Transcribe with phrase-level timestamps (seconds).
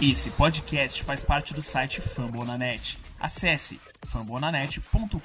[0.00, 2.96] Esse podcast faz parte do site Fambonanet.
[3.18, 5.18] Acesse fambonanet.com.br.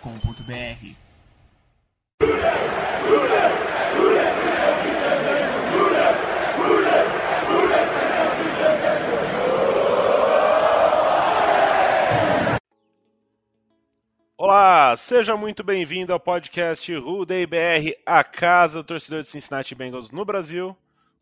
[14.36, 20.10] Olá, seja muito bem-vindo ao podcast Rudei BR, a casa do torcedor de Cincinnati Bengals
[20.10, 20.76] no Brasil.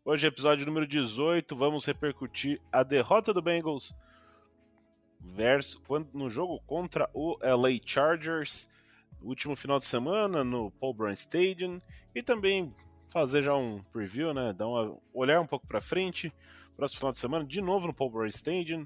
[0.04, 3.94] Hoje, episódio número 18, vamos repercutir a derrota do Bengals
[5.20, 5.80] versus,
[6.12, 8.68] no jogo contra o LA Chargers,
[9.22, 11.80] último final de semana no Paul Brown Stadium,
[12.12, 12.74] e também
[13.10, 16.34] fazer já um preview, né, dar uma, olhar um pouco para frente,
[16.76, 18.84] próximo final de semana, de novo no Paul Brown Stadium.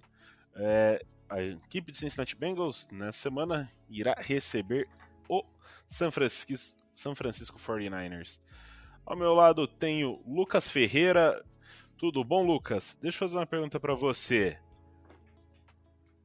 [0.54, 4.86] É, a equipe de Cincinnati Bengals, nessa semana, irá receber
[5.30, 5.42] o
[5.86, 8.38] San Francisco, San Francisco 49ers.
[9.06, 11.40] Ao meu lado tenho Lucas Ferreira.
[11.96, 12.98] Tudo bom, Lucas?
[13.00, 14.58] Deixa eu fazer uma pergunta para você.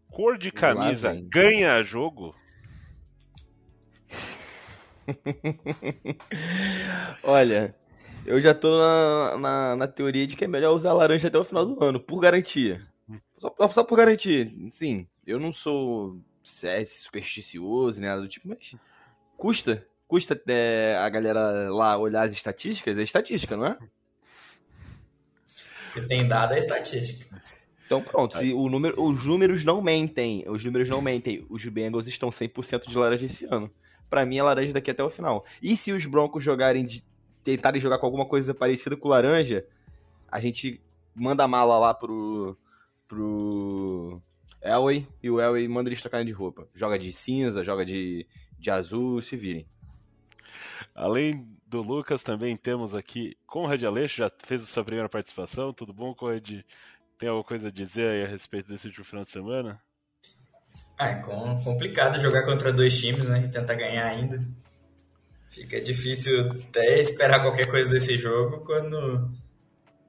[0.10, 2.36] Cor de camisa ganha jogo?
[7.24, 7.76] Olha,
[8.26, 11.46] eu já tô na, na, na, teoria de que é melhor usar laranja até o
[11.46, 12.82] final do ano, por garantia.
[13.38, 14.50] Só, só por garantia.
[14.72, 18.76] Sim, eu não sou supersticioso, nem nada do tipo, mas
[19.38, 22.98] custa custa é, a galera lá olhar as estatísticas?
[22.98, 23.78] É estatística, não é?
[25.86, 27.42] Se tem dado, é estatística.
[27.86, 32.08] Então pronto, se o número, os números não mentem, os números não mentem, os Bengals
[32.08, 33.72] estão 100% de laranja esse ano.
[34.10, 35.46] Para mim é laranja daqui até o final.
[35.62, 37.02] E se os Broncos jogarem de,
[37.42, 39.66] tentarem jogar com alguma coisa parecida com laranja,
[40.30, 40.82] a gente
[41.16, 42.58] manda a mala lá pro
[43.08, 44.22] pro
[44.62, 46.68] Elway e o Elway manda eles trocarem de roupa.
[46.76, 48.28] Joga de cinza, joga de,
[48.60, 49.66] de azul, se virem.
[50.94, 55.74] Além do Lucas, também temos aqui Conrad Aleixo, já fez a sua primeira participação.
[55.74, 56.62] Tudo bom, Conrad?
[57.18, 59.82] Tem alguma coisa a dizer aí a respeito desse último final de semana?
[61.00, 61.16] É
[61.64, 63.44] complicado jogar contra dois times, né?
[63.44, 64.44] E tentar ganhar ainda.
[65.50, 69.30] Fica difícil até esperar qualquer coisa desse jogo quando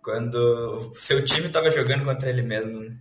[0.02, 2.80] quando seu time estava jogando contra ele mesmo.
[2.80, 2.96] Né?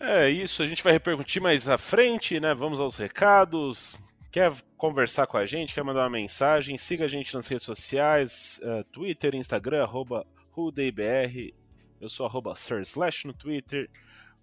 [0.00, 2.52] É isso, a gente vai repercutir mais à frente, né?
[2.52, 3.96] Vamos aos recados.
[4.36, 8.60] Quer conversar com a gente, quer mandar uma mensagem, siga a gente nas redes sociais,
[8.62, 11.54] uh, Twitter, Instagram, arroba RudeIBR,
[11.98, 12.52] eu sou arroba
[13.24, 13.88] no Twitter,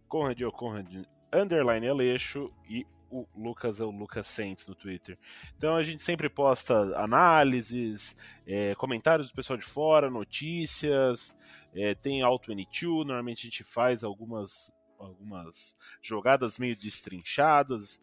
[0.07, 5.15] Conrad é o Conrad underline Aleixo e o Lucas é o Lucas Saints no Twitter.
[5.55, 8.17] Então a gente sempre posta análises,
[8.47, 11.35] é, comentários do pessoal de fora, notícias,
[11.71, 18.01] é, tem Auto N2, normalmente a gente faz algumas, algumas jogadas meio destrinchadas.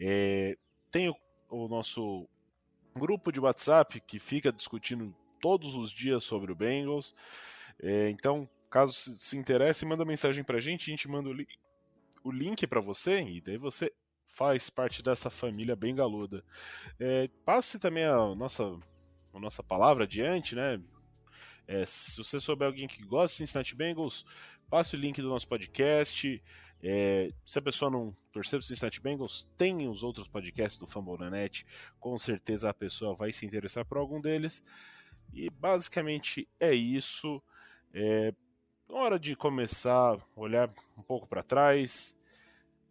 [0.00, 0.56] É,
[0.90, 1.25] tem o
[1.64, 2.28] o nosso
[2.94, 7.14] grupo de WhatsApp que fica discutindo todos os dias sobre o Bengals.
[7.80, 11.46] É, então, caso se interesse, manda mensagem pra gente, a gente manda o, li
[12.24, 13.92] o link para você e daí você
[14.34, 16.44] faz parte dessa família bem galuda.
[16.98, 18.64] É, passe também a nossa,
[19.32, 20.80] a nossa palavra adiante, né?
[21.68, 24.24] É, se você souber alguém que gosta de Cincinnati Bengals,
[24.68, 26.42] passe o link do nosso podcast.
[26.82, 30.86] É, se a pessoa não torcer para o Cincinnati Bengals, tem os outros podcasts do
[30.86, 31.66] Fambonanet,
[31.98, 34.64] com certeza a pessoa vai se interessar por algum deles.
[35.32, 37.42] E basicamente é isso.
[37.92, 38.32] É
[38.88, 42.14] hora de começar olhar um pouco para trás,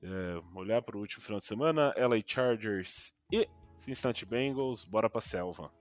[0.01, 3.47] é, olhar para o último final de semana, LA Chargers e
[3.77, 5.71] Cincinnati Bengals, bora para selva.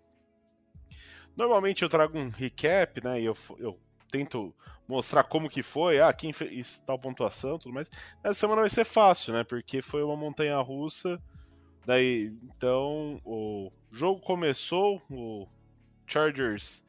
[1.36, 3.20] Normalmente eu trago um recap, né?
[3.20, 3.78] E eu, eu
[4.14, 4.54] tento
[4.86, 7.90] mostrar como que foi, ah, quem fez tal pontuação, tudo mais.
[8.22, 9.42] Essa semana vai ser fácil, né?
[9.42, 11.20] Porque foi uma montanha russa.
[11.84, 15.48] Daí, então, o jogo começou, o
[16.06, 16.80] Chargers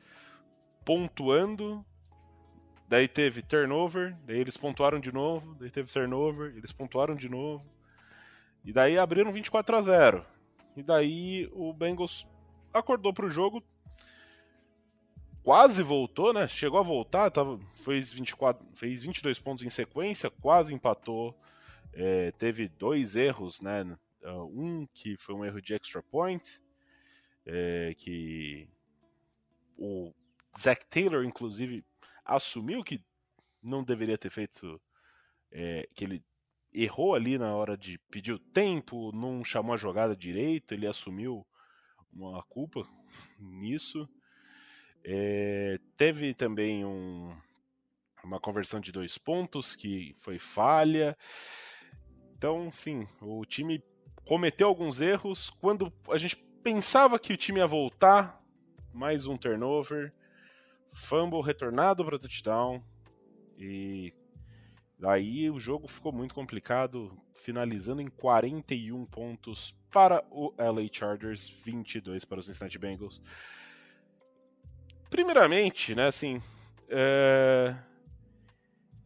[0.86, 1.84] pontuando,
[2.88, 7.66] daí teve turnover, daí eles pontuaram de novo, daí teve turnover, eles pontuaram de novo.
[8.64, 10.26] E daí abriram 24 a 0.
[10.78, 12.28] E daí o Bengals
[12.72, 13.64] acordou pro jogo,
[15.46, 16.48] quase voltou, né?
[16.48, 21.40] Chegou a voltar, tava, fez, 24, fez 22 pontos em sequência, quase empatou.
[21.94, 23.84] É, teve dois erros, né?
[24.24, 26.60] Uh, um que foi um erro de extra point,
[27.46, 28.68] é, que
[29.78, 30.12] o
[30.60, 31.86] Zach Taylor, inclusive,
[32.26, 33.00] assumiu que
[33.62, 34.82] não deveria ter feito,
[35.52, 36.24] é, que ele
[36.74, 41.46] errou ali na hora de pedir o tempo, não chamou a jogada direito, ele assumiu
[42.12, 42.82] uma culpa
[43.40, 44.10] nisso.
[45.08, 47.32] É, teve também um,
[48.24, 51.16] uma conversão de dois pontos que foi falha.
[52.36, 53.84] Então, sim, o time
[54.26, 55.50] cometeu alguns erros.
[55.62, 58.42] Quando a gente pensava que o time ia voltar,
[58.92, 60.12] mais um turnover,
[60.92, 62.84] fumble retornado para touchdown
[63.58, 64.12] e
[65.04, 72.24] Aí o jogo ficou muito complicado, finalizando em 41 pontos para o LA Chargers, 22
[72.24, 73.22] para os Cincinnati Bengals.
[75.16, 76.42] Primeiramente, né, assim,
[76.90, 77.74] é...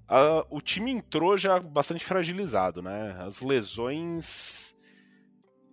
[0.07, 3.15] a, o time entrou já bastante fragilizado, né?
[3.19, 4.75] As lesões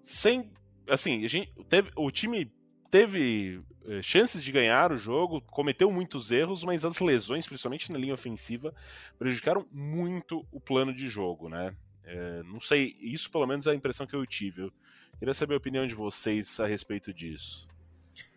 [0.05, 0.53] sem,
[0.91, 2.53] assim, a gente teve, o time
[2.91, 7.99] teve eh, chances de ganhar o jogo, cometeu muitos erros, mas as lesões, principalmente na
[7.99, 8.75] linha ofensiva,
[9.19, 11.75] prejudicaram muito o plano de jogo, né?
[12.05, 14.65] É, não sei, isso pelo menos é a impressão que eu tive.
[14.65, 14.73] Eu
[15.19, 17.67] queria saber a opinião de vocês a respeito disso.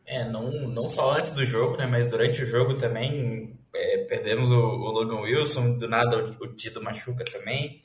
[0.09, 4.51] É, não, não só antes do jogo, né, mas durante o jogo também é, perdemos
[4.51, 7.79] o, o, Logan Wilson, do nada o, o Tito machuca também.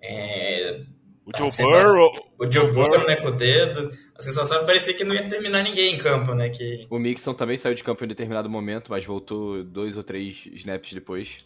[0.00, 0.82] É,
[1.26, 2.12] o Joe Burrow.
[2.38, 3.90] O Joe Burrow, né, com o dedo.
[4.16, 6.48] A sensação é parecia que não ia terminar ninguém em campo, né?
[6.48, 6.86] Que...
[6.88, 10.92] O Mixon também saiu de campo em determinado momento, mas voltou dois ou três snaps
[10.92, 11.38] depois.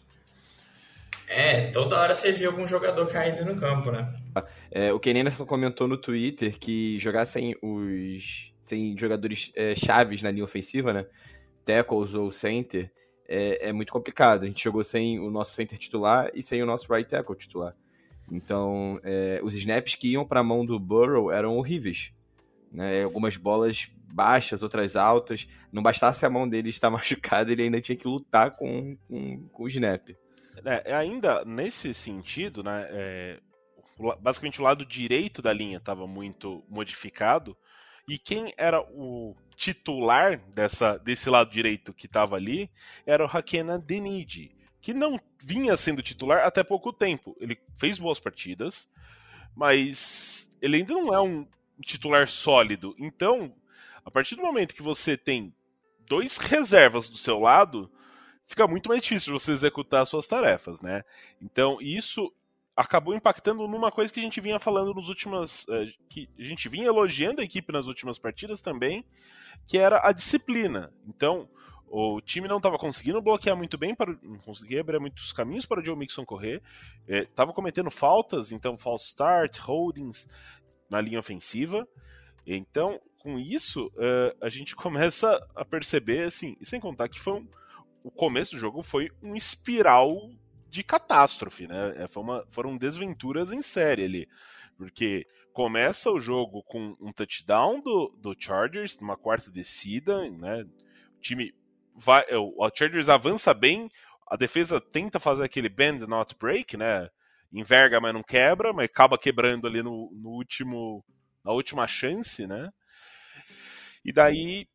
[1.27, 4.13] É, toda hora você via algum jogador caindo no campo, né?
[4.69, 10.21] É, o Ken Anderson comentou no Twitter que jogar sem os sem jogadores é, chaves
[10.21, 11.05] na linha ofensiva, né?
[11.65, 12.91] Tackles ou center,
[13.27, 14.43] é, é muito complicado.
[14.43, 17.75] A gente jogou sem o nosso center titular e sem o nosso right tackle titular.
[18.31, 22.11] Então, é, os snaps que iam para a mão do Burrow eram horríveis.
[22.71, 23.03] Né?
[23.03, 25.47] Algumas bolas baixas, outras altas.
[25.71, 29.63] Não bastasse a mão dele estar machucada, ele ainda tinha que lutar com, com, com
[29.63, 30.09] o snap.
[30.65, 33.39] É, ainda nesse sentido, né, é,
[34.19, 37.55] basicamente o lado direito da linha estava muito modificado.
[38.09, 42.69] E quem era o titular dessa, desse lado direito que estava ali
[43.05, 47.35] era o Hakena Denidi que não vinha sendo titular até pouco tempo.
[47.39, 48.89] Ele fez boas partidas,
[49.55, 51.47] mas ele ainda não é um
[51.81, 52.95] titular sólido.
[52.97, 53.53] Então,
[54.03, 55.53] a partir do momento que você tem
[56.07, 57.91] dois reservas do seu lado,
[58.45, 61.03] fica muito mais difícil você executar suas tarefas, né?
[61.41, 62.33] Então, isso
[62.79, 65.63] acabou impactando numa coisa que a gente vinha falando nos últimas.
[65.63, 69.03] Uh, que a gente vinha elogiando a equipe nas últimas partidas também,
[69.67, 70.89] que era a disciplina.
[71.05, 71.49] Então,
[71.89, 75.81] o time não estava conseguindo bloquear muito bem, para, não conseguia abrir muitos caminhos para
[75.81, 76.61] o Joe Mixon correr.
[77.05, 80.25] Estava é, cometendo faltas, então false start, holdings
[80.89, 81.85] na linha ofensiva.
[82.47, 87.33] Então, com isso, é, a gente começa a perceber, assim, e sem contar que foi
[87.33, 87.47] um,
[88.05, 90.31] o começo do jogo foi um espiral
[90.69, 91.93] de catástrofe, né?
[91.97, 94.29] É, uma, foram desventuras em série ali.
[94.77, 100.63] Porque começa o jogo com um touchdown do, do Chargers, numa quarta descida, né?
[101.17, 101.53] O time
[101.95, 103.89] vai, é, o Chargers avança bem,
[104.27, 107.09] a defesa tenta fazer aquele bend not break, né?
[107.51, 111.03] Enverga, mas não quebra, mas acaba quebrando ali no, no último,
[111.43, 112.69] na última chance, né?
[114.05, 114.67] E daí,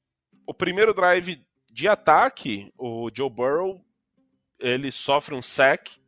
[0.47, 3.85] o primeiro drive de ataque, o Joe Burrow,
[4.65, 6.01] ele sofre um sack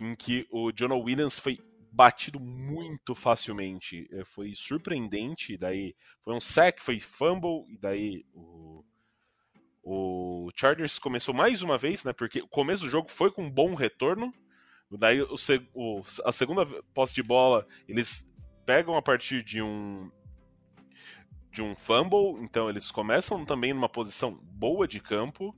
[0.00, 1.58] em que o Jonah Williams foi
[1.90, 4.08] batido muito facilmente.
[4.12, 8.84] É, foi surpreendente, daí foi um sack, foi fumble, e daí o
[9.90, 12.12] o Chargers começou mais uma vez, né?
[12.12, 14.34] Porque o começo do jogo foi com um bom retorno.
[14.90, 15.36] Daí o,
[15.72, 18.28] o, a segunda posse de bola eles
[18.66, 20.10] pegam a partir de um
[21.50, 25.56] de um fumble, então eles começam também numa posição boa de campo.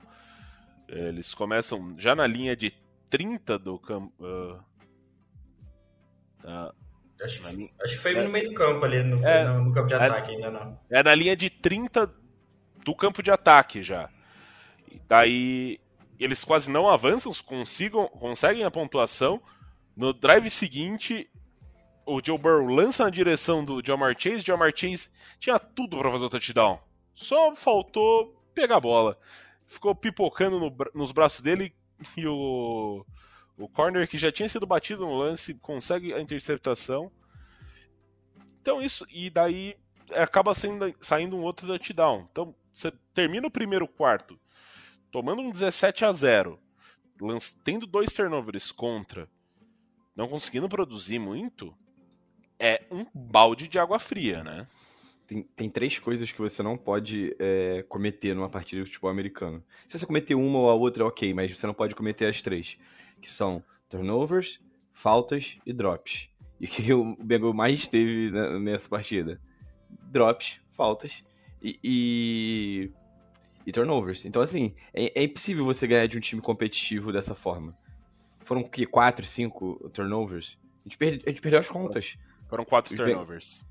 [0.91, 2.69] Eles começam já na linha de
[3.09, 4.13] 30 do campo.
[4.19, 4.59] Uh,
[6.43, 6.73] uh,
[7.23, 9.65] acho, que, linha, acho, que foi é, no meio do campo ali, no, é, no,
[9.65, 10.79] no campo de é ataque é, ainda não.
[10.89, 12.13] É na linha de 30
[12.83, 14.09] do campo de ataque já.
[15.07, 15.79] Daí
[16.19, 19.41] eles quase não avançam, consigam, conseguem a pontuação.
[19.95, 21.29] No drive seguinte,
[22.05, 24.45] o Joe Burrow lança na direção do Jamar Chase.
[24.45, 26.79] Jamar Chase tinha tudo para fazer o touchdown.
[27.13, 29.17] Só faltou pegar a bola.
[29.71, 31.73] Ficou pipocando no, nos braços dele
[32.17, 33.05] e o,
[33.57, 37.09] o corner que já tinha sido batido no lance consegue a interceptação.
[38.61, 39.77] Então isso e daí
[40.11, 42.27] acaba saindo, saindo um outro touchdown.
[42.29, 44.37] Então você termina o primeiro quarto
[45.09, 46.59] tomando um 17 a 0,
[47.63, 49.29] tendo dois turnovers contra,
[50.15, 51.73] não conseguindo produzir muito,
[52.59, 54.67] é um balde de água fria, né?
[55.31, 59.63] Tem, tem três coisas que você não pode é, cometer numa partida de futebol americano.
[59.87, 62.77] Se você cometer uma ou a outra, ok, mas você não pode cometer as três,
[63.21, 64.59] que são turnovers,
[64.93, 66.27] faltas e drops.
[66.59, 69.39] E o que o Bengal mais teve nessa partida?
[70.11, 71.23] Drops, faltas
[71.63, 72.91] e, e
[73.65, 74.25] e turnovers.
[74.25, 77.73] Então, assim, é, é, impossível você ganhar de um time competitivo dessa forma.
[78.41, 80.57] Foram que quatro, cinco turnovers?
[80.85, 82.17] A gente, perde, a gente perdeu as contas.
[82.49, 83.63] Foram quatro turnovers.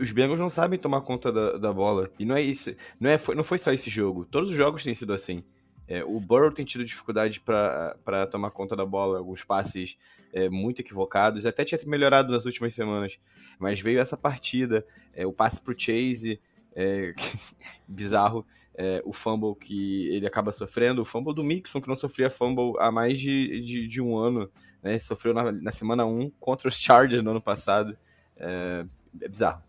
[0.00, 2.10] Os Bengals não sabem tomar conta da, da bola.
[2.18, 2.74] E não é isso.
[2.98, 4.24] Não, é, foi, não foi só esse jogo.
[4.24, 5.44] Todos os jogos têm sido assim.
[5.86, 9.96] É, o Burrow tem tido dificuldade para tomar conta da bola, alguns passes
[10.32, 13.18] é, muito equivocados, até tinha melhorado nas últimas semanas,
[13.58, 16.40] mas veio essa partida, é, o passe pro Chase,
[16.74, 17.12] é,
[17.86, 22.30] bizarro, é, o fumble que ele acaba sofrendo, o fumble do Mixon, que não sofria
[22.30, 24.50] fumble há mais de, de, de um ano,
[24.82, 27.96] né, sofreu na, na, semana 1 contra os Chargers no ano passado,
[29.20, 29.62] é, bizarro.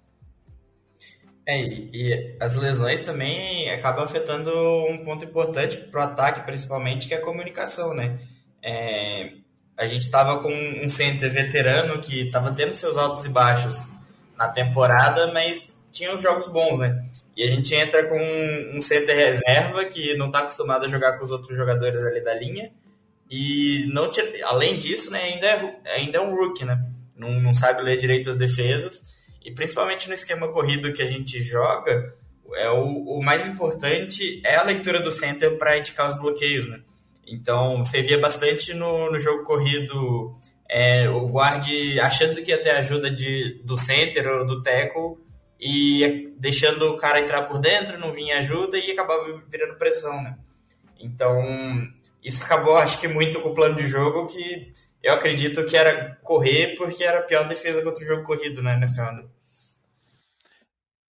[1.46, 4.52] É, e as lesões também acabam afetando
[4.90, 8.18] um ponto importante para o ataque, principalmente, que é a comunicação, né?
[8.62, 9.34] É,
[9.78, 13.84] a gente estava com um center veterano que estava tendo seus altos e baixos
[14.38, 17.06] na temporada, mas tinha os jogos bons, né?
[17.36, 18.20] E a gente entra com
[18.76, 22.34] um center reserva que não está acostumado a jogar com os outros jogadores ali da
[22.34, 22.72] linha.
[23.30, 24.12] E não
[24.46, 26.86] além disso, né, ainda é, ainda é um rookie, né?
[27.18, 29.14] Não, não sabe ler direito as defesas.
[29.44, 32.14] E principalmente no esquema corrido que a gente joga,
[32.56, 36.82] é o, o mais importante é a leitura do center para indicar os bloqueios, né?
[37.26, 40.38] Então, você via bastante no, no jogo corrido
[40.70, 45.18] é, o guarde achando que ia ter ajuda de, do center ou do tackle
[45.60, 50.38] e deixando o cara entrar por dentro, não vinha ajuda e acabava virando pressão, né?
[51.00, 51.42] Então,
[52.24, 54.72] isso acabou, acho que muito com o plano de jogo que
[55.04, 58.78] eu acredito que era correr porque era a pior defesa contra o jogo corrido, né,
[58.78, 59.30] nesse ano.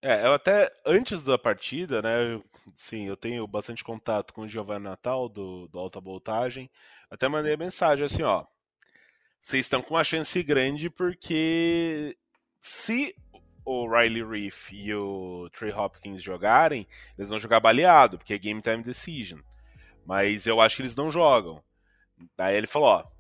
[0.01, 2.41] É, eu até, antes da partida, né,
[2.75, 6.69] sim, eu tenho bastante contato com o Giovanni Natal, do, do Alta Voltagem,
[7.09, 8.43] até mandei mensagem assim, ó,
[9.39, 12.17] vocês estão com uma chance grande porque
[12.59, 13.15] se
[13.65, 18.61] o Riley Reef e o Trey Hopkins jogarem, eles vão jogar baleado, porque é game
[18.61, 19.39] time decision.
[20.05, 21.63] Mas eu acho que eles não jogam.
[22.35, 23.12] Daí ele falou, ó,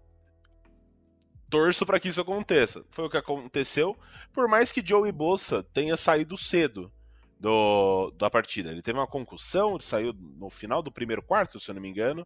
[1.53, 2.83] torço para que isso aconteça.
[2.89, 3.95] Foi o que aconteceu,
[4.33, 6.91] por mais que Joey Bossa tenha saído cedo
[7.39, 8.71] do, da partida.
[8.71, 12.25] Ele teve uma concussão, saiu no final do primeiro quarto, se eu não me engano.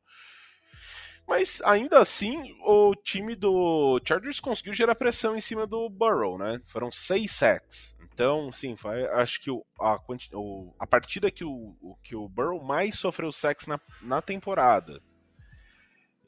[1.28, 6.62] Mas ainda assim, o time do Chargers conseguiu gerar pressão em cima do Burrow, né?
[6.68, 7.98] Foram seis sacks.
[8.02, 10.00] Então, sim, foi, acho que o, a,
[10.32, 15.02] o, a partida que o, o, que o Burrow mais sofreu sacks na, na temporada.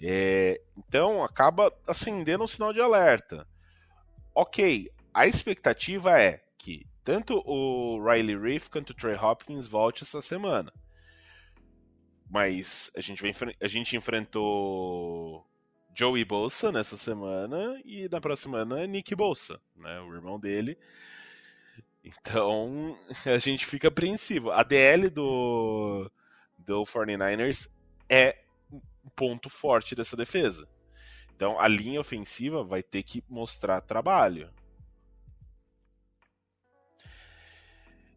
[0.01, 3.45] É, então, acaba acendendo um sinal de alerta.
[4.33, 10.21] Ok, a expectativa é que tanto o Riley Reef quanto o Trey Hopkins volte essa
[10.21, 10.71] semana.
[12.29, 15.45] Mas a gente, vem, a gente enfrentou
[15.95, 20.77] Joey Bolsa nessa semana e na próxima semana Nick Bolsa, né, o irmão dele.
[22.03, 24.51] Então a gente fica apreensivo.
[24.51, 26.09] A DL do,
[26.57, 27.69] do 49ers
[28.07, 28.37] é
[29.09, 30.67] ponto forte dessa defesa.
[31.35, 34.51] Então a linha ofensiva vai ter que mostrar trabalho.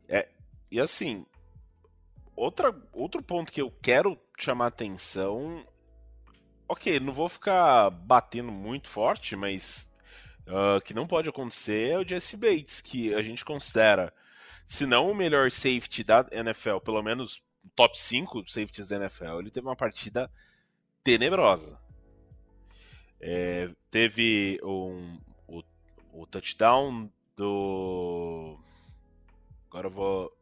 [0.09, 0.29] É,
[0.71, 1.25] e assim,
[2.35, 5.65] outra, outro ponto que eu quero chamar atenção.
[6.69, 9.89] Ok, não vou ficar batendo muito forte, mas
[10.47, 14.13] uh, que não pode acontecer é o Jesse Bates, que a gente considera,
[14.65, 17.43] se não o melhor safety da NFL, pelo menos
[17.77, 20.31] top 5 safeties da NFL, ele teve uma partida
[21.02, 21.78] tenebrosa.
[23.21, 25.62] É, teve um, o,
[26.12, 28.59] o touchdown do.
[29.68, 30.32] Agora eu vou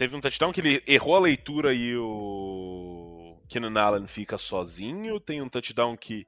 [0.00, 5.20] teve um touchdown que ele errou a leitura e o Keenan Allen fica sozinho.
[5.20, 6.26] Tem um touchdown que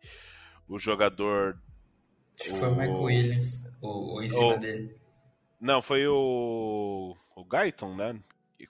[0.69, 1.59] o jogador.
[2.39, 4.95] Foi o, Mike Williams, o, o em cima o, dele.
[5.59, 7.17] Não, foi o.
[7.35, 8.21] O Guyton, né?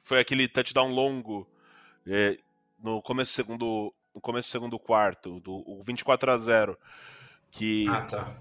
[0.05, 1.49] Foi aquele touchdown longo
[2.07, 2.39] é,
[2.83, 3.95] no começo do segundo.
[4.15, 6.79] No começo do segundo quarto, do o 24 a 0
[7.51, 8.37] que, ah, tá.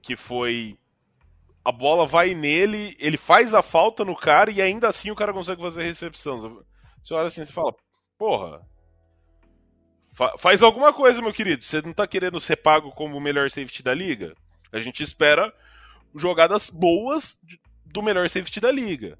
[0.00, 0.78] que foi
[1.64, 5.32] a bola vai nele, ele faz a falta no cara e ainda assim o cara
[5.32, 6.62] consegue fazer recepção.
[7.02, 7.74] Você olha assim e fala,
[8.16, 8.60] porra.
[10.12, 11.62] Fa faz alguma coisa, meu querido.
[11.62, 14.34] Você não tá querendo ser pago como o melhor safety da liga?
[14.72, 15.52] A gente espera
[16.14, 17.38] jogadas boas
[17.84, 19.18] do melhor safety da liga.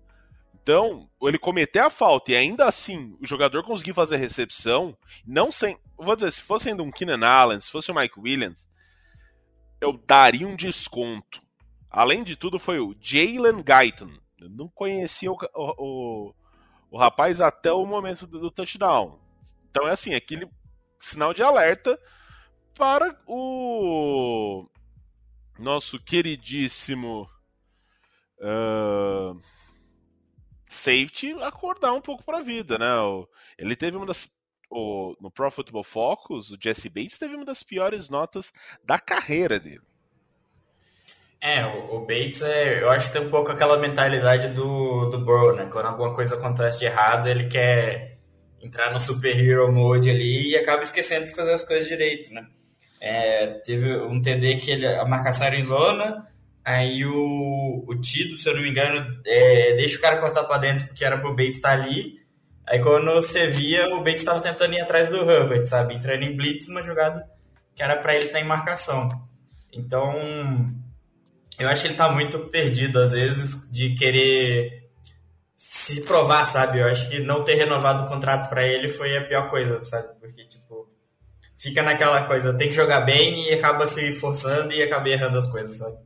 [0.62, 5.50] Então, ele cometer a falta e ainda assim o jogador conseguir fazer a recepção, não
[5.50, 5.78] sem.
[5.96, 8.68] Vou dizer, se fosse ainda um Keenan Allen, se fosse o Mike Williams,
[9.80, 11.42] eu daria um desconto.
[11.90, 14.10] Além de tudo, foi o Jalen Guyton.
[14.38, 16.34] Eu não conhecia o, o,
[16.90, 19.18] o, rapaz até o momento do, do touchdown.
[19.70, 20.48] Então é assim, aquele
[20.98, 21.98] sinal de alerta
[22.76, 24.68] para o
[25.58, 27.28] nosso queridíssimo
[28.38, 29.40] uh,
[30.70, 32.86] safety acordar um pouco para a vida, né?
[33.58, 34.30] Ele teve uma das
[34.70, 38.52] o, no Pro Football Focus, o Jesse Bates teve uma das piores notas
[38.84, 39.82] da carreira dele.
[41.40, 45.18] É, o, o Bates, é, eu acho que tem um pouco aquela mentalidade do, do
[45.18, 45.68] Burrow, né?
[45.70, 48.18] Quando alguma coisa acontece de errado, ele quer
[48.62, 52.46] entrar no super hero mode ali e acaba esquecendo de fazer as coisas direito, né?
[53.00, 56.29] É, teve um TD que ele, a marcação era em zona,
[56.70, 60.58] aí o, o Tido, se eu não me engano, é, deixa o cara cortar para
[60.58, 62.20] dentro porque era pro Bates estar tá ali.
[62.66, 65.94] Aí quando você via, o Bates estava tentando ir atrás do Herbert, sabe?
[65.94, 67.28] Entrando em blitz numa jogada
[67.74, 69.08] que era para ele estar tá em marcação.
[69.72, 70.14] Então,
[71.58, 74.90] eu acho que ele tá muito perdido às vezes de querer
[75.56, 76.80] se provar, sabe?
[76.80, 80.08] Eu acho que não ter renovado o contrato para ele foi a pior coisa, sabe?
[80.18, 80.88] Porque, tipo,
[81.58, 85.46] fica naquela coisa, tem que jogar bem e acaba se forçando e acaba errando as
[85.46, 85.96] coisas, sabe?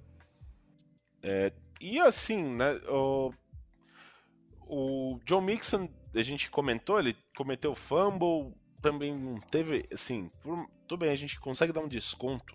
[1.24, 3.32] É, e assim, né, o,
[4.60, 11.00] o John Mixon, a gente comentou, ele cometeu fumble, também não teve, assim, por, tudo
[11.00, 12.54] bem, a gente consegue dar um desconto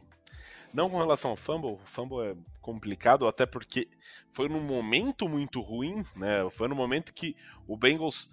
[0.73, 3.87] não com relação ao fumble, fumble é complicado, até porque
[4.29, 6.47] foi num momento muito ruim, né?
[6.51, 7.35] Foi no momento que
[7.67, 8.29] o Bengals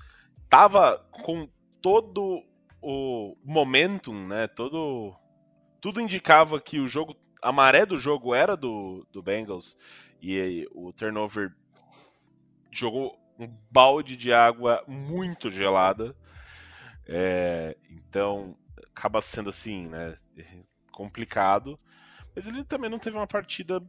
[0.48, 1.48] tava com
[1.80, 2.42] todo
[2.80, 4.46] o momentum, né?
[4.48, 5.14] Todo
[5.80, 7.16] tudo indicava que o jogo,
[7.46, 9.76] a maré do jogo era do, do Bengals
[10.20, 11.54] e o turnover
[12.72, 16.16] jogou um balde de água muito gelada.
[17.06, 18.56] É, então
[18.92, 20.18] acaba sendo assim, né?
[20.90, 21.78] Complicado.
[22.34, 23.80] Mas ele também não teve uma partida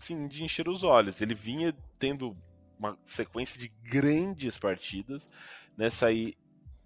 [0.00, 1.20] assim, de encher os olhos.
[1.20, 2.32] Ele vinha tendo
[2.78, 5.28] uma sequência de grandes partidas.
[5.76, 6.34] Nessa aí,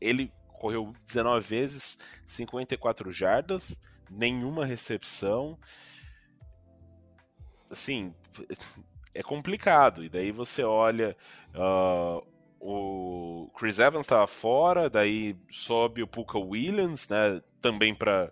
[0.00, 3.72] ele correu 19 vezes, 54 jardas,
[4.10, 5.56] nenhuma recepção.
[7.70, 8.12] Assim,
[9.14, 10.04] é complicado.
[10.04, 11.16] E daí você olha.
[11.54, 12.28] Uh,
[12.62, 17.40] o Chris Evans estava fora, daí sobe o Puka Williams, né?
[17.62, 18.30] Também para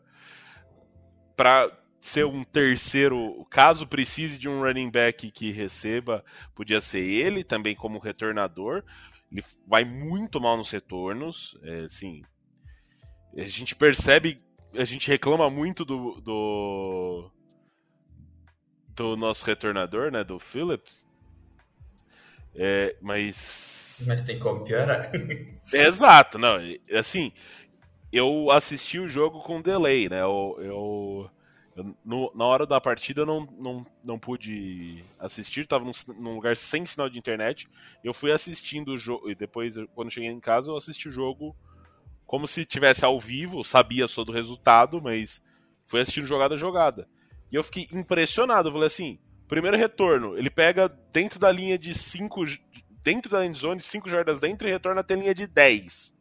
[1.35, 7.45] para ser um terceiro, caso precise de um running back que receba, podia ser ele
[7.45, 8.83] também como retornador.
[9.31, 12.23] Ele vai muito mal nos retornos, é, assim,
[13.37, 14.43] a gente percebe,
[14.75, 17.31] a gente reclama muito do, do,
[18.99, 21.07] do nosso retornador, né, do Phillips,
[22.55, 25.11] é, mas mas tem como piorar.
[25.73, 26.57] Exato, não,
[26.97, 27.33] assim,
[28.13, 30.23] eu assisti o jogo com delay, né?
[30.23, 31.31] Eu, eu
[31.79, 36.35] eu, no, na hora da partida eu não, não, não pude assistir, estava num, num,
[36.35, 37.69] lugar sem sinal de internet.
[38.03, 41.55] Eu fui assistindo o jogo, e depois, quando cheguei em casa, eu assisti o jogo
[42.27, 45.41] como se tivesse ao vivo, sabia só do resultado, mas
[45.87, 47.09] fui assistindo jogada a jogada.
[47.51, 51.95] E eu fiquei impressionado, eu falei assim, primeiro retorno, ele pega dentro da linha de
[51.95, 52.45] 5,
[53.03, 56.15] dentro da end zone, 5 jardas dentro e retorna até linha de 10.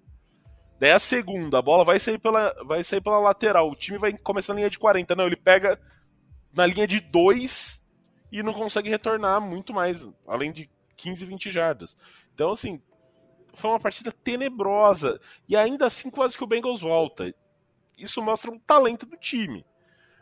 [0.80, 3.70] Daí a segunda, a bola vai sair pela, vai sair pela lateral.
[3.70, 5.16] O time vai começar na linha de 40.
[5.16, 5.80] Não, ele pega
[6.54, 7.84] na linha de 2
[8.32, 11.98] e não consegue retornar muito mais, além de 15, 20 jardas.
[12.34, 12.82] Então, assim,
[13.54, 15.20] foi uma partida tenebrosa.
[15.50, 17.34] E ainda assim, quase que o Bengals volta.
[17.98, 19.66] Isso mostra o talento do time.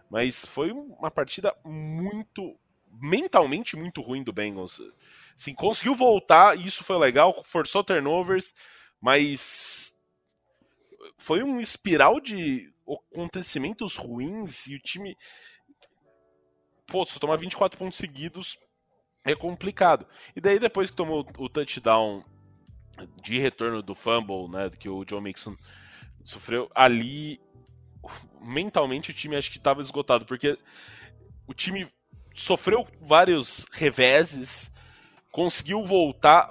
[0.09, 2.57] Mas foi uma partida muito.
[2.91, 4.81] mentalmente muito ruim do Bengals.
[5.35, 8.53] Assim, conseguiu voltar, isso foi legal, forçou turnovers,
[9.01, 9.93] mas
[11.17, 12.73] foi um espiral de
[13.13, 15.17] acontecimentos ruins e o time.
[16.87, 18.57] Pô, se tomar 24 pontos seguidos
[19.23, 20.07] é complicado.
[20.35, 22.23] E daí, depois que tomou o touchdown
[23.21, 25.57] de retorno do fumble, né, que o John Mixon
[26.23, 27.41] sofreu, ali
[28.41, 30.57] mentalmente o time acho que estava esgotado, porque
[31.47, 31.87] o time
[32.33, 34.71] sofreu vários reveses,
[35.31, 36.47] conseguiu voltar.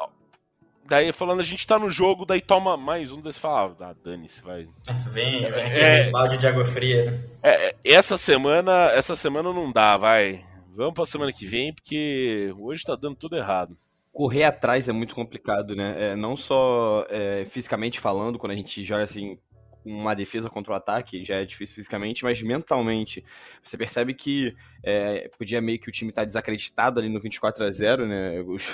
[0.87, 4.43] Daí falando, a gente tá no jogo, daí toma mais um, desses fala, ah, dane-se,
[4.43, 4.69] vai.
[5.11, 7.25] Vem, vem aquele é, balde de água fria, né?
[7.43, 10.45] É, essa semana, essa semana não dá, vai.
[10.75, 13.77] Vamos pra semana que vem, porque hoje tá dando tudo errado.
[14.13, 16.11] Correr atrás é muito complicado, né?
[16.11, 19.39] É, não só é, fisicamente falando, quando a gente joga assim,
[19.85, 23.25] uma defesa contra o ataque, já é difícil fisicamente, mas mentalmente.
[23.63, 27.65] Você percebe que é, podia meio que o time estar tá desacreditado ali no 24
[27.65, 28.41] a 0 né?
[28.41, 28.65] Os,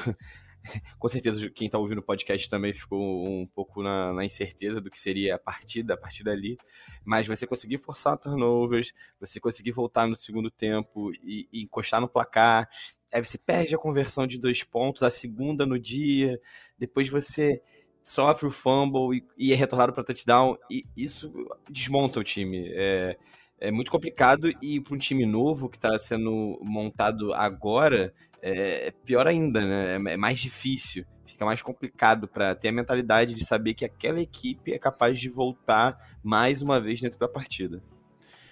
[0.99, 4.91] com certeza quem está ouvindo o podcast também ficou um pouco na, na, incerteza do
[4.91, 6.59] que seria a partida, a partida ali.
[7.05, 12.09] Mas você conseguir forçar turnovers, você conseguir voltar no segundo tempo e, e encostar no
[12.09, 12.69] placar.
[13.13, 16.41] Aí você perde a conversão de dois pontos, a segunda no dia,
[16.79, 17.61] depois você
[18.03, 20.57] sofre o fumble e, e é retornado para touchdown.
[20.71, 21.33] E isso
[21.69, 22.71] desmonta o time.
[22.75, 23.17] É,
[23.61, 29.27] é muito complicado e para um time novo que está sendo montado agora, é, pior
[29.27, 29.97] ainda, né?
[30.11, 34.21] É, é mais difícil, fica mais complicado para ter a mentalidade de saber que aquela
[34.21, 37.83] equipe é capaz de voltar mais uma vez dentro da partida.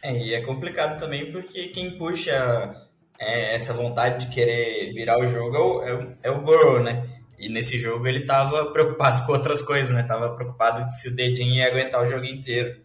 [0.03, 5.27] É, e é complicado também porque quem puxa é, essa vontade de querer virar o
[5.27, 5.83] jogo é o,
[6.23, 7.05] é o, é Burrow, né?
[7.39, 10.03] E nesse jogo ele estava preocupado com outras coisas, né?
[10.03, 12.81] Tava preocupado se o dedinho ia aguentar o jogo inteiro.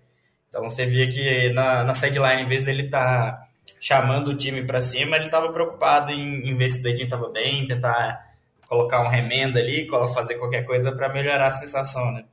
[0.49, 3.47] Então você via que na, na sideline, em vez dele estar tá
[3.79, 7.29] chamando o time para cima, ele estava preocupado em, em ver se o dedinho estava
[7.29, 8.33] bem, tentar
[8.67, 12.23] colocar um remendo ali, fazer qualquer coisa para melhorar a sensação, né?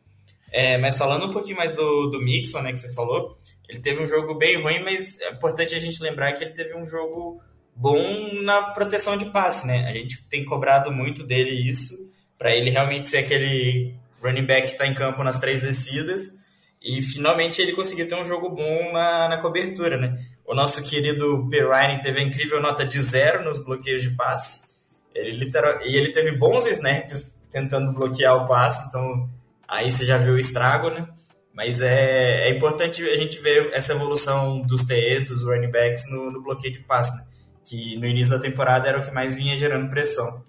[0.52, 4.02] É, mas falando um pouquinho mais do, do Mixon, né, que você falou, ele teve
[4.02, 7.40] um jogo bem ruim, mas é importante a gente lembrar que ele teve um jogo
[7.74, 8.02] bom
[8.42, 9.88] na proteção de passe, né?
[9.88, 12.09] A gente tem cobrado muito dele isso,
[12.40, 16.32] para ele realmente ser aquele running back que está em campo nas três descidas,
[16.82, 20.18] e finalmente ele conseguiu ter um jogo bom na, na cobertura, né?
[20.46, 24.62] O nosso querido Perrine teve a incrível nota de zero nos bloqueios de passe,
[25.14, 29.28] ele literal, e ele teve bons snaps tentando bloquear o passe, então
[29.68, 31.06] aí você já viu o estrago, né?
[31.52, 36.30] Mas é, é importante a gente ver essa evolução dos TEs, dos running backs no,
[36.30, 37.26] no bloqueio de passe, né?
[37.66, 40.42] que no início da temporada era o que mais vinha gerando pressão.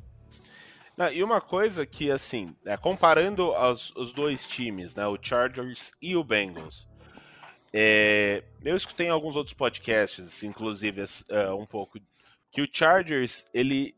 [0.98, 5.92] Não, e uma coisa que, assim, é, comparando os, os dois times, né, o Chargers
[6.02, 6.88] e o Bengals,
[7.74, 12.00] é, eu escutei em alguns outros podcasts, inclusive uh, um pouco,
[12.52, 13.96] que o Chargers, ele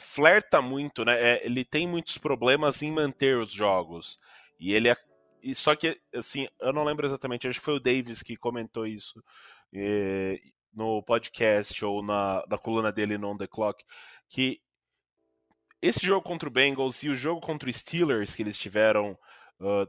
[0.00, 1.20] flerta muito, né?
[1.20, 4.18] É, ele tem muitos problemas em manter os jogos.
[4.58, 4.94] E ele.
[5.42, 8.86] E só que, assim, eu não lembro exatamente, acho que foi o Davis que comentou
[8.86, 9.22] isso
[9.72, 10.40] é,
[10.72, 13.84] no podcast ou na, na coluna dele no On The Clock,
[14.28, 14.60] que
[15.80, 19.18] esse jogo contra o Bengals e o jogo contra o Steelers que eles tiveram
[19.60, 19.88] uh,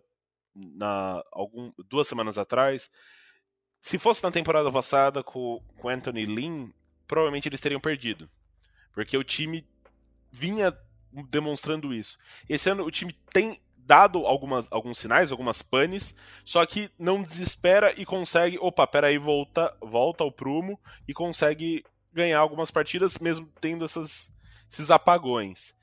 [0.54, 2.92] na algum, duas semanas atrás,
[3.82, 6.70] se fosse na temporada passada com, com Anthony Lynn,
[7.08, 8.30] provavelmente eles teriam perdido.
[8.94, 9.66] Porque o time
[10.32, 10.76] vinha
[11.30, 12.18] demonstrando isso.
[12.48, 16.14] Esse ano o time tem dado algumas, alguns sinais, algumas panes,
[16.46, 22.40] só que não desespera e consegue, opa, peraí, volta, volta ao prumo e consegue ganhar
[22.40, 24.32] algumas partidas mesmo tendo essas,
[24.72, 25.74] esses apagões.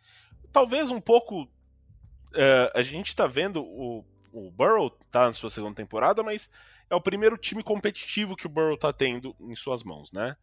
[0.57, 5.75] Talvez um pouco uh, a gente está vendo o, o Burrow tá na sua segunda
[5.75, 6.51] temporada, mas
[6.89, 10.35] é o primeiro time competitivo que o Burrow tá tendo em suas mãos, né?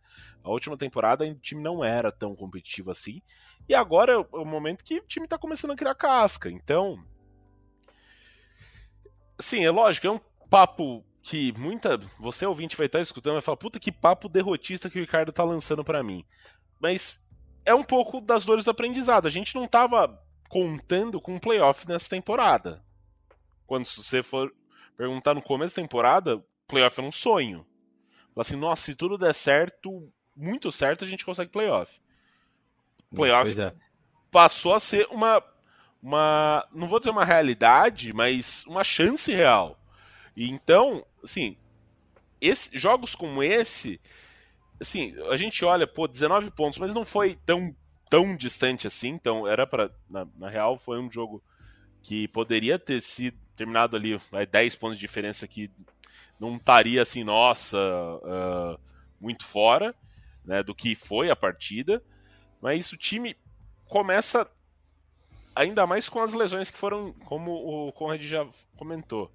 [0.43, 3.23] A última temporada o time não era tão competitivo assim.
[3.67, 6.47] E agora é o momento que o time tá começando a criar casca.
[6.47, 7.03] Então.
[9.39, 11.97] Sim, é lógico, é um papo que muita.
[12.19, 15.31] Você ouvinte vai estar escutando e vai falar, puta que papo derrotista que o Ricardo
[15.31, 16.23] tá lançando para mim.
[16.79, 17.19] Mas
[17.65, 19.27] é um pouco das dores do aprendizado.
[19.27, 22.83] A gente não tava contando com um playoff nessa temporada.
[23.65, 24.53] Quando você for
[24.95, 27.65] perguntar no começo da temporada, playoff era um sonho.
[28.33, 31.99] Falar assim, nossa, se tudo der certo, muito certo, a gente consegue playoff.
[33.13, 33.73] Playoff é.
[34.31, 35.41] passou a ser uma,
[36.01, 39.79] uma, não vou dizer uma realidade, mas uma chance real.
[40.35, 41.55] E então, assim,
[42.41, 44.01] esse, jogos como esse,
[44.83, 47.75] assim, a gente olha, pô, 19 pontos, mas não foi tão,
[48.09, 51.43] tão distante assim, então era para na, na real foi um jogo
[52.01, 55.71] que poderia ter sido terminado ali, vai 10 pontos de diferença que
[56.39, 58.79] não estaria assim, nossa, uh,
[59.19, 59.95] muito fora
[60.45, 62.03] né, do que foi a partida.
[62.61, 63.35] Mas o time
[63.85, 64.49] começa
[65.55, 69.31] ainda mais com as lesões que foram, como o Conrad já comentou.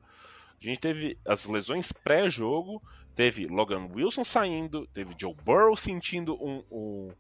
[0.61, 2.83] A gente teve as lesões pré-jogo,
[3.15, 7.13] teve Logan Wilson saindo, teve Joe Burrow sentindo um, um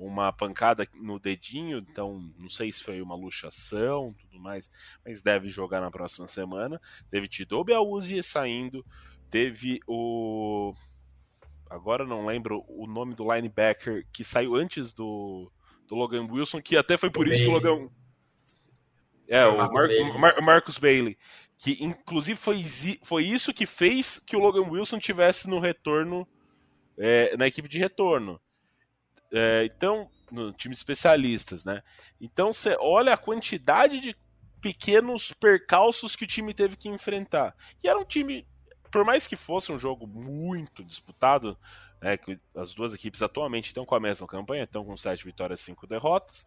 [0.00, 4.70] uma pancada no dedinho, então não sei se foi uma luxação, tudo mais,
[5.04, 6.80] mas deve jogar na próxima semana.
[7.10, 8.84] Teve Tidobe Auzi saindo,
[9.28, 10.74] teve o
[11.68, 15.52] agora não lembro o nome do linebacker que saiu antes do,
[15.86, 17.88] do Logan Wilson, que até foi por isso que o Logan
[19.28, 20.18] é, o, Mar Bailey.
[20.18, 21.18] Mar Marcus Bailey,
[21.60, 22.64] que inclusive foi,
[23.02, 26.26] foi isso que fez que o Logan Wilson tivesse no retorno
[26.98, 28.40] é, na equipe de retorno
[29.32, 31.82] é, então, no time de especialistas, né?
[32.20, 34.16] Então você olha a quantidade de
[34.60, 37.54] pequenos percalços que o time teve que enfrentar.
[37.82, 38.46] E era um time,
[38.90, 41.56] por mais que fosse um jogo muito disputado,
[42.00, 45.60] né, que as duas equipes atualmente estão com a mesma campanha, estão com 7 vitórias
[45.60, 46.44] e 5 derrotas.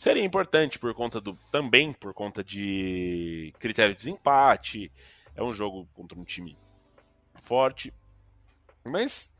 [0.00, 1.36] Seria importante por conta do.
[1.52, 4.90] também por conta de critério de desempate.
[5.36, 6.56] É um jogo contra um time
[7.38, 7.92] forte.
[8.82, 9.30] Mas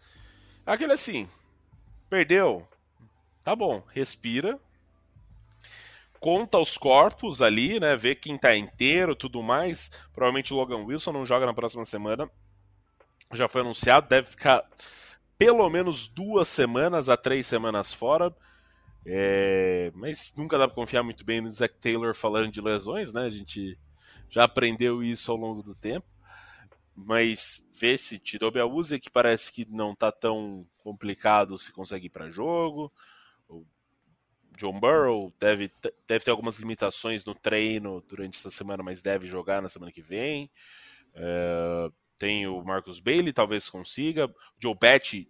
[0.67, 1.27] aquele assim,
[2.11, 2.69] Perdeu.
[3.43, 4.61] Tá bom, respira.
[6.21, 7.97] Conta os corpos ali, né?
[7.97, 9.91] Vê quem tá inteiro, tudo mais.
[10.13, 12.31] Provavelmente o Logan Wilson não joga na próxima semana.
[13.33, 14.63] Já foi anunciado, deve ficar
[15.39, 18.31] pelo menos duas semanas a três semanas fora.
[19.05, 19.91] É...
[19.95, 23.23] Mas nunca dá pra confiar muito bem no Zac Taylor falando de lesões, né?
[23.23, 23.79] A gente
[24.29, 26.07] já aprendeu isso ao longo do tempo
[27.05, 32.11] mas vê se tirou Beluzzi, que parece que não tá tão complicado se consegue ir
[32.11, 32.93] para jogo.
[33.49, 33.65] O
[34.57, 35.73] John Burrow deve,
[36.07, 40.03] deve ter algumas limitações no treino durante essa semana, mas deve jogar na semana que
[40.03, 40.51] vem.
[41.15, 44.33] É, tem o Marcus Bailey, talvez consiga.
[44.59, 45.29] Joe Betty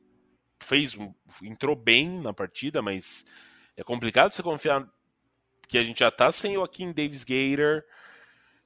[0.63, 0.97] fez
[1.43, 3.25] entrou bem na partida, mas
[3.81, 4.87] é complicado você confiar
[5.67, 7.83] que a gente já tá sem o Akin Davis Gator.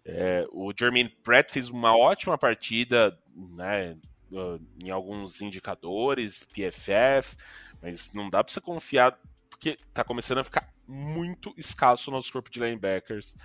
[0.05, 3.97] É, o Jermaine Pratt fez uma ótima partida, né,
[4.83, 7.37] em alguns indicadores, PFF,
[7.81, 9.17] mas não dá para você confiar
[9.49, 13.37] porque tá começando a ficar muito escasso o nosso corpo de linebackers.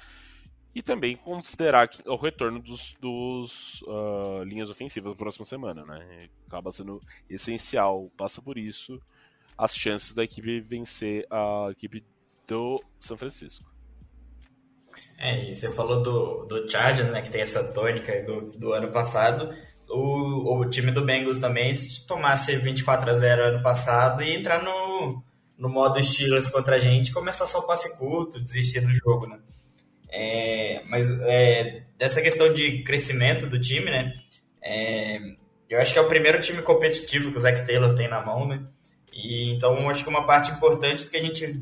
[0.74, 6.30] E também considerar o retorno dos, dos uh, linhas ofensivas na próxima semana, né?
[6.48, 9.02] Acaba sendo essencial, passa por isso
[9.60, 12.04] as chances da equipe vencer a equipe
[12.48, 13.70] do São Francisco.
[15.18, 18.90] É, e você falou do, do Chargers, né, que tem essa tônica do, do ano
[18.92, 19.54] passado.
[19.90, 24.64] O, o time do Bengals também, se tomasse 24 a 0 ano passado e entrar
[24.64, 25.22] no,
[25.58, 29.40] no modo Steelers contra a gente, começar só o passe curto, desistir do jogo, né?
[30.12, 34.14] É, mas é, dessa questão de crescimento do time, né?
[34.62, 35.20] É,
[35.70, 38.48] eu acho que é o primeiro time competitivo que o Zach Taylor tem na mão,
[38.48, 38.64] né?
[39.14, 41.62] E, então acho que uma parte importante que a gente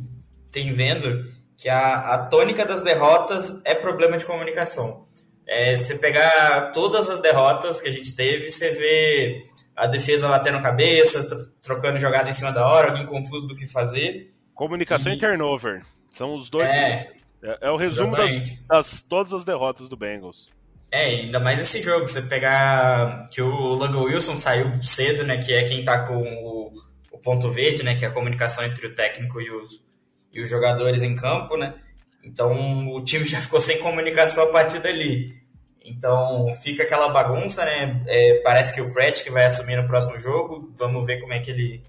[0.52, 5.08] tem vendo que a, a tônica das derrotas é problema de comunicação.
[5.46, 10.62] É, você pegar todas as derrotas que a gente teve, você vê a defesa batendo
[10.62, 14.34] cabeça, trocando jogada em cima da hora, alguém confuso do que fazer.
[14.54, 15.84] Comunicação e, e turnover.
[16.12, 16.68] São os dois.
[16.68, 20.50] É, é, é o resumo das, das, todas as derrotas do Bengals.
[20.92, 22.08] É, ainda mais esse jogo.
[22.08, 25.38] Você pegar que o Logan Wilson saiu cedo, né?
[25.38, 26.72] Que é quem tá com o,
[27.18, 27.96] o, ponto verde, né?
[27.96, 29.84] Que é a comunicação entre o técnico e os,
[30.32, 31.76] e os jogadores em campo, né?
[32.24, 35.36] Então o time já ficou sem comunicação a partir dali.
[35.84, 38.04] Então fica aquela bagunça, né?
[38.08, 40.74] É, parece que o Pratt que vai assumir no próximo jogo.
[40.78, 41.84] Vamos ver como é que ele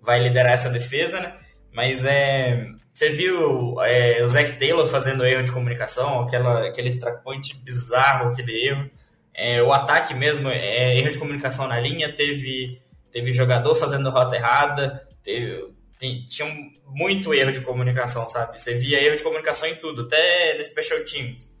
[0.00, 1.34] vai liderar essa defesa, né?
[1.72, 7.12] Mas é, você viu é, o Zac Taylor fazendo erro de comunicação, aquela, aquele extra
[7.12, 8.90] point bizarro, aquele erro.
[9.34, 12.78] É, o ataque mesmo, é, erro de comunicação na linha, teve,
[13.12, 16.48] teve jogador fazendo rota errada, teve, tem, tinha
[16.86, 18.58] muito erro de comunicação, sabe?
[18.58, 21.54] Você via erro de comunicação em tudo, até no Special Teams.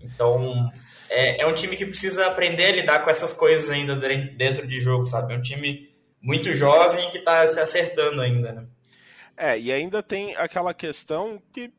[0.00, 0.70] Então,
[1.08, 4.80] é, é um time que precisa aprender a lidar com essas coisas ainda dentro de
[4.80, 5.34] jogo, sabe?
[5.34, 5.90] É um time
[6.22, 8.66] muito jovem que está se acertando ainda, né?
[9.36, 11.72] É, e ainda tem aquela questão que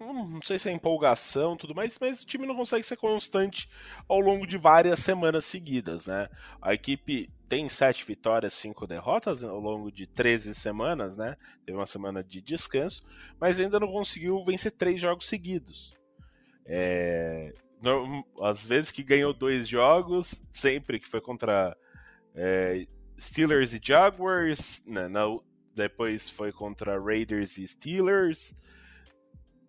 [0.00, 3.68] não sei se é empolgação tudo mais, mas o time não consegue ser constante
[4.08, 6.28] ao longo de várias semanas seguidas, né?
[6.62, 11.36] A equipe tem sete vitórias, cinco derrotas ao longo de 13 semanas, né?
[11.64, 13.02] Teve uma semana de descanso,
[13.40, 15.94] mas ainda não conseguiu vencer três jogos seguidos.
[16.64, 17.54] É...
[18.42, 21.76] Às vezes que ganhou dois jogos, sempre que foi contra
[22.34, 22.86] é...
[23.18, 25.08] Steelers e Jaguars, né?
[25.08, 25.24] na,
[25.74, 28.54] depois foi contra Raiders e Steelers,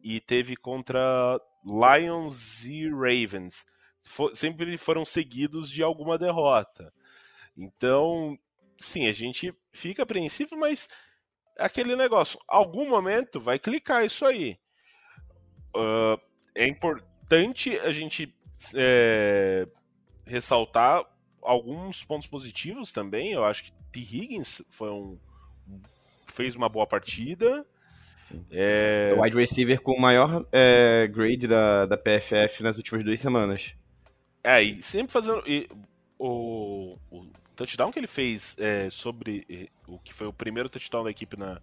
[0.02, 3.66] e teve contra Lions e Ravens.
[4.04, 6.94] For, sempre foram seguidos de alguma derrota.
[7.56, 8.38] Então,
[8.80, 10.88] sim, a gente fica apreensivo, mas
[11.58, 14.58] aquele negócio, algum momento vai clicar isso aí.
[15.76, 16.20] Uh,
[16.56, 18.34] é importante a gente
[18.74, 19.68] é,
[20.26, 21.06] ressaltar
[21.42, 23.34] alguns pontos positivos também.
[23.34, 24.00] Eu acho que T.
[24.00, 25.20] Higgins foi um,
[26.28, 27.66] fez uma boa partida.
[28.52, 29.14] É...
[29.18, 33.74] O wide receiver com o maior é, grade da, da PFF nas últimas duas semanas.
[34.44, 35.44] É, e sempre fazendo.
[35.46, 35.70] E,
[36.18, 41.12] o, o touchdown que ele fez é, sobre o que foi o primeiro touchdown da
[41.12, 41.62] equipe na,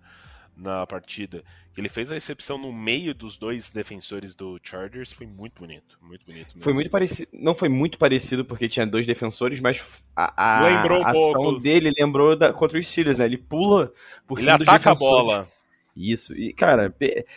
[0.57, 1.44] na partida,
[1.76, 6.24] ele fez a recepção no meio dos dois defensores do Chargers, foi muito bonito, muito
[6.24, 6.48] bonito.
[6.48, 6.62] Mesmo.
[6.62, 9.83] Foi muito parecido, não foi muito parecido porque tinha dois defensores, mas
[10.16, 11.61] a, a, lembrou um ação pouco.
[11.61, 13.26] dele lembrou da, contra os Steelers, né?
[13.26, 13.92] Ele pula
[14.26, 15.48] por ele ataca a bola.
[15.96, 16.94] Isso, e cara,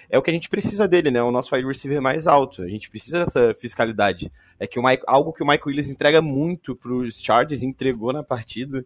[0.10, 1.24] é o que a gente precisa dele, né?
[1.24, 2.62] O nosso wide receiver mais alto.
[2.62, 4.30] A gente precisa dessa fiscalidade.
[4.60, 8.12] É que o Mike, algo que o Michael Williams entrega muito para os Chargers, entregou
[8.12, 8.86] na partida,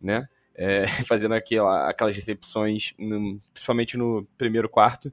[0.00, 0.26] né?
[0.54, 5.12] é, fazendo aquela, aquelas recepções, no, principalmente no primeiro quarto.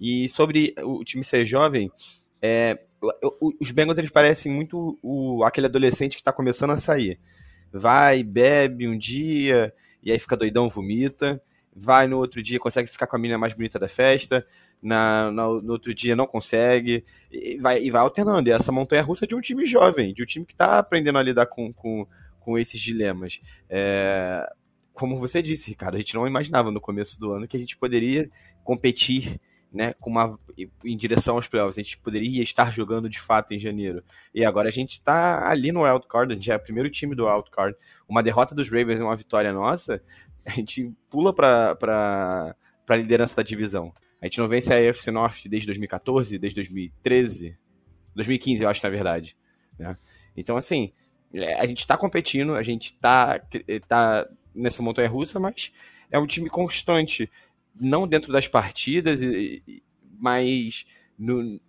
[0.00, 1.90] E sobre o time ser jovem,
[2.40, 2.78] é,
[3.60, 7.18] os Bengals eles parecem muito o, aquele adolescente que está começando a sair.
[7.72, 11.40] Vai, bebe um dia, e aí fica doidão, vomita.
[11.80, 14.46] Vai no outro dia, consegue ficar com a menina mais bonita da festa.
[14.80, 17.04] Na, no, no outro dia não consegue.
[17.30, 18.48] E vai, e vai alternando.
[18.48, 21.22] E essa montanha russa de um time jovem, de um time que está aprendendo a
[21.22, 22.06] lidar com, com,
[22.40, 23.40] com esses dilemas.
[23.68, 24.48] É,
[24.92, 27.76] como você disse, Ricardo, a gente não imaginava no começo do ano que a gente
[27.76, 28.28] poderia
[28.64, 29.40] competir
[29.72, 30.38] né, com uma,
[30.84, 31.78] em direção aos playoffs.
[31.78, 34.02] A gente poderia estar jogando de fato em janeiro.
[34.34, 37.26] E agora a gente está ali no wildcard, a gente é o primeiro time do
[37.26, 37.76] wildcard.
[38.08, 40.02] Uma derrota dos Ravens e uma vitória nossa,
[40.48, 42.56] a gente pula para
[42.88, 43.92] a liderança da divisão.
[44.20, 47.56] A gente não vence a AFC North desde 2014, desde 2013,
[48.14, 49.36] 2015, eu acho, na verdade.
[49.78, 49.96] Né?
[50.34, 50.90] Então, assim,
[51.34, 53.38] é, a gente está competindo, a gente está
[53.86, 55.70] tá nessa montanha russa, mas
[56.10, 57.30] é um time constante,
[57.78, 59.20] não dentro das partidas,
[60.18, 60.86] mas
[61.18, 61.60] no,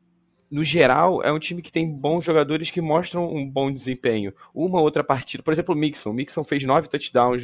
[0.49, 4.33] no geral, é um time que tem bons jogadores que mostram um bom desempenho.
[4.55, 6.11] Uma outra partida, por exemplo, o Mixon.
[6.11, 7.43] O Mixon fez nove touchdowns,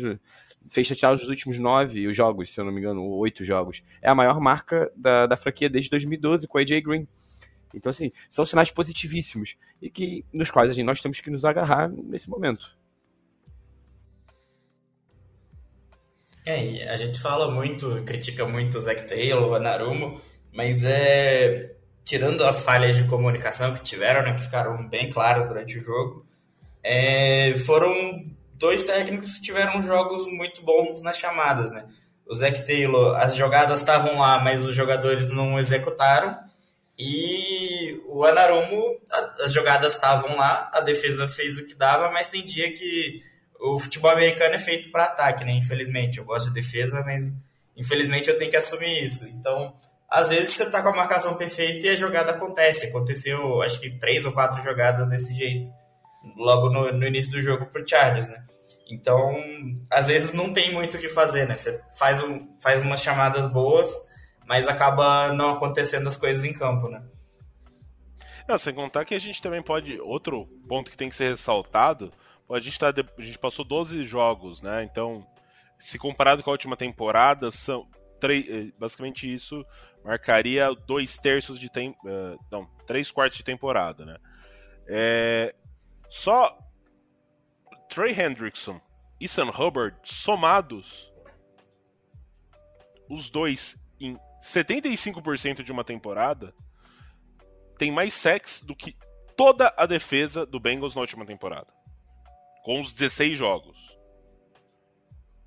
[0.67, 3.83] fez touchdowns nos últimos nove jogos, se eu não me engano, oito jogos.
[4.01, 7.07] É a maior marca da, da franquia desde 2012 com AJ Green.
[7.73, 11.89] Então, assim, são sinais positivíssimos e que nos quais assim, nós temos que nos agarrar
[11.89, 12.65] nesse momento.
[16.45, 20.21] É, a gente fala muito, critica muito o Zac Taylor, o Anarumo,
[20.53, 25.77] mas é tirando as falhas de comunicação que tiveram, né, que ficaram bem claras durante
[25.79, 26.23] o jogo,
[26.83, 27.91] é, foram
[28.57, 31.85] dois técnicos que tiveram jogos muito bons nas chamadas, né?
[32.27, 36.37] O Zac Taylor, as jogadas estavam lá, mas os jogadores não executaram.
[36.97, 38.99] E o Anarumo,
[39.41, 43.21] as jogadas estavam lá, a defesa fez o que dava, mas tem dia que
[43.59, 45.51] o futebol americano é feito para ataque, né?
[45.51, 47.33] Infelizmente, eu gosto de defesa, mas
[47.75, 49.27] infelizmente eu tenho que assumir isso.
[49.27, 49.75] Então,
[50.09, 52.87] às vezes você tá com a marcação perfeita e a jogada acontece.
[52.87, 55.69] Aconteceu, acho que três ou quatro jogadas desse jeito,
[56.35, 58.43] logo no, no início do jogo pro Chargers, né?
[58.89, 59.33] Então,
[59.89, 61.55] às vezes não tem muito o que fazer, né?
[61.55, 63.91] Você faz, um, faz umas chamadas boas,
[64.45, 67.03] mas acaba não acontecendo as coisas em campo, né?
[68.47, 69.99] Não, sem contar que a gente também pode.
[69.99, 72.13] Outro ponto que tem que ser ressaltado:
[72.51, 74.83] a gente, tá, a gente passou 12 jogos, né?
[74.83, 75.25] Então,
[75.79, 77.87] se comparado com a última temporada, são.
[78.23, 79.63] Eh, basicamente isso
[80.03, 81.97] marcaria dois terços de tempo.
[82.05, 84.17] Uh, não, três quartos de temporada, né?
[84.87, 85.55] É,
[86.09, 86.57] só
[87.89, 88.79] Trey Hendrickson
[89.19, 91.11] e Sam Hubbard somados,
[93.09, 96.53] os dois em 75% de uma temporada,
[97.77, 98.95] tem mais sacks do que
[99.35, 101.67] toda a defesa do Bengals na última temporada.
[102.63, 103.95] Com os 16 jogos.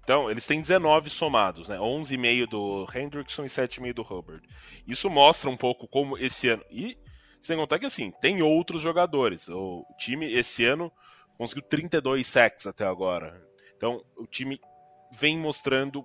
[0.03, 1.77] Então, eles têm 19 somados, né?
[1.77, 4.49] 11,5 do Hendrickson e 7,5 do Hubbard.
[4.87, 6.65] Isso mostra um pouco como esse ano.
[6.71, 6.97] E,
[7.39, 9.49] sem contar que, assim, tem outros jogadores.
[9.49, 10.93] O time, esse ano,
[11.37, 13.43] conseguiu 32 sacks até agora.
[13.77, 14.61] Então, o time
[15.13, 16.01] vem mostrando.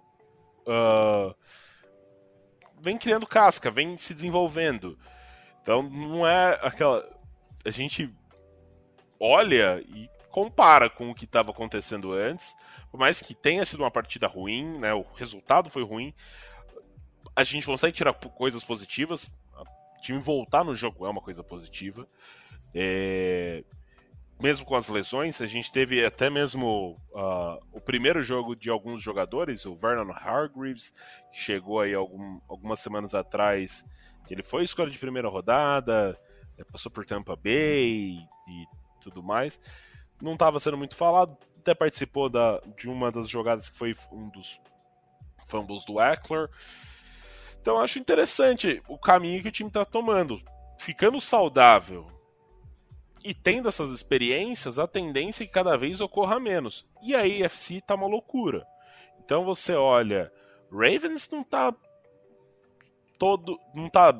[0.65, 1.35] Uh,
[2.79, 4.97] vem criando casca, vem se desenvolvendo.
[5.61, 7.03] Então, não é aquela.
[7.65, 8.13] A gente
[9.19, 12.55] olha e compara com o que estava acontecendo antes,
[12.89, 16.11] por mais que tenha sido uma partida ruim, né, o resultado foi ruim,
[17.35, 19.31] a gente consegue tirar coisas positivas.
[20.03, 22.07] Time voltar no jogo é uma coisa positiva.
[22.73, 23.63] É...
[24.39, 29.01] Mesmo com as lesões, a gente teve até mesmo uh, o primeiro jogo de alguns
[29.01, 30.91] jogadores, o Vernon Hargreaves,
[31.31, 33.85] que chegou aí algum, algumas semanas atrás,
[34.29, 36.19] ele foi escolha de primeira rodada,
[36.71, 38.65] passou por Tampa Bay e
[39.01, 39.57] tudo mais
[40.23, 44.29] não estava sendo muito falado, até participou da, de uma das jogadas que foi um
[44.29, 44.59] dos
[45.47, 46.49] fumbles do Eckler.
[47.63, 50.41] Então acho interessante o caminho que o time está tomando.
[50.77, 52.05] Ficando saudável
[53.23, 56.85] e tendo essas experiências, a tendência é que cada vez ocorra menos.
[57.01, 58.67] E a AFC tá uma loucura.
[59.23, 60.29] Então você olha,
[60.69, 61.73] Ravens não tá
[63.17, 64.11] todo, não tá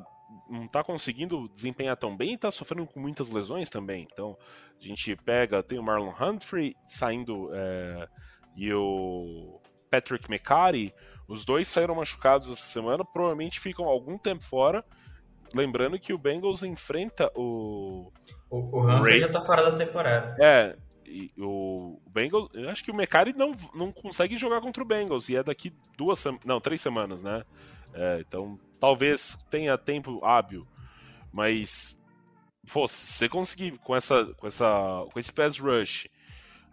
[0.50, 4.08] não tá conseguindo desempenhar tão bem tá sofrendo com muitas lesões também.
[4.12, 4.38] Então,
[4.80, 8.08] a gente pega, tem o Marlon Humphrey saindo é,
[8.56, 9.60] e o
[9.92, 10.94] Patrick McCarty,
[11.34, 14.86] os dois saíram machucados essa semana, provavelmente ficam algum tempo fora.
[15.54, 18.12] Lembrando que o Bengals enfrenta o.
[18.50, 20.36] O, o Humphrey já tá fora da temporada.
[20.40, 20.76] É,
[21.38, 22.50] o Bengals.
[22.54, 25.74] Eu acho que o McCarty não, não consegue jogar contra o Bengals, e é daqui
[25.98, 26.24] duas.
[26.46, 27.44] Não, três semanas, né?
[27.94, 30.68] É, então talvez tenha tempo hábil,
[31.32, 31.98] mas
[32.72, 36.08] pô, se você conseguir com essa com essa com esse pass rush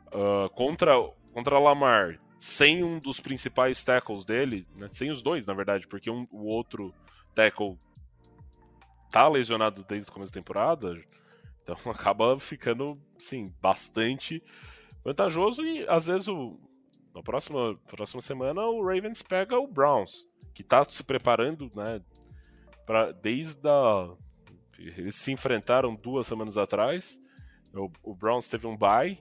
[0.06, 0.94] uh, contra
[1.32, 6.10] contra Lamar sem um dos principais tackles dele, né, sem os dois na verdade, porque
[6.10, 6.92] um, o outro
[7.34, 7.78] tackle
[9.12, 10.98] tá lesionado desde o começo da temporada,
[11.62, 14.42] então acaba ficando sim bastante
[15.04, 16.58] vantajoso e às vezes o
[17.14, 22.02] na próxima, próxima semana o Ravens pega o Browns que está se preparando, né?
[22.86, 24.14] Pra, desde a.
[24.78, 27.20] Eles se enfrentaram duas semanas atrás.
[27.74, 29.18] O, o Browns teve um bye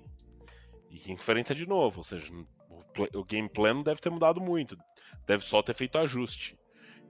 [0.90, 2.00] e enfrenta de novo.
[2.00, 2.32] Ou seja,
[3.14, 4.78] o, game plan não deve ter mudado muito.
[5.26, 6.58] Deve só ter feito ajuste.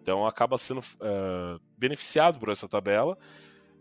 [0.01, 3.17] Então acaba sendo uh, beneficiado por essa tabela.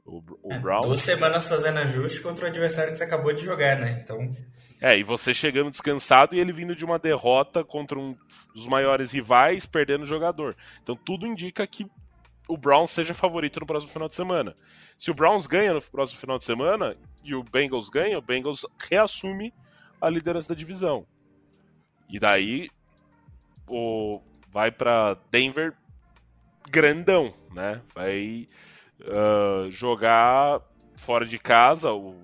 [0.04, 0.86] O, o é, Browns...
[0.86, 4.00] Duas semanas fazendo ajuste contra o adversário que você acabou de jogar, né?
[4.02, 4.34] Então.
[4.80, 8.16] É, e você chegando descansado e ele vindo de uma derrota contra um
[8.54, 10.56] dos maiores rivais, perdendo o jogador.
[10.82, 11.86] Então tudo indica que
[12.48, 14.56] o Browns seja favorito no próximo final de semana.
[14.96, 18.64] Se o Browns ganha no próximo final de semana e o Bengals ganha, o Bengals
[18.88, 19.52] reassume
[20.00, 21.06] a liderança da divisão.
[22.08, 22.70] E daí
[23.66, 25.74] o vai para Denver
[26.70, 27.82] grandão, né?
[27.94, 28.48] Vai
[29.00, 30.60] uh, jogar
[30.96, 32.22] fora de casa, o,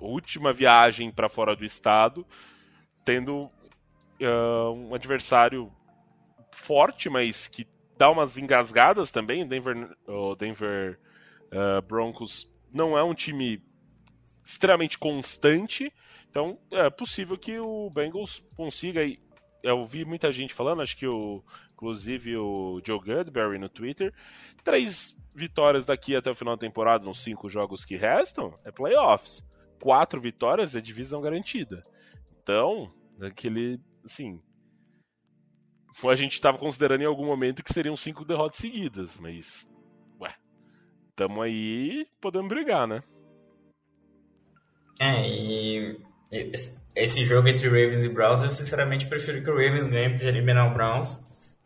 [0.00, 2.26] última viagem para fora do estado,
[3.04, 3.50] tendo
[4.20, 5.70] uh, um adversário
[6.52, 7.66] forte, mas que
[7.98, 9.42] dá umas engasgadas também.
[9.42, 10.98] O Denver, o Denver
[11.52, 13.62] uh, Broncos não é um time
[14.42, 15.92] extremamente constante,
[16.30, 19.00] então é possível que o Bengals consiga.
[19.62, 24.14] Eu vi muita gente falando, acho que o, inclusive o Joe Goodberry no Twitter,
[24.64, 29.44] três vitórias daqui até o final da temporada, nos cinco jogos que restam, é playoffs.
[29.82, 31.84] Quatro vitórias é divisão garantida.
[32.42, 34.40] Então, aquele, assim,
[36.04, 39.66] a gente estava considerando em algum momento que seriam cinco derrotas seguidas, mas,
[40.20, 40.34] ué,
[41.16, 43.02] tamo aí, podemos brigar, né?
[45.00, 46.09] É, e
[46.94, 50.70] esse jogo entre Ravens e Browns, eu sinceramente prefiro que o Ravens ganhe para eliminar
[50.70, 51.18] o Browns.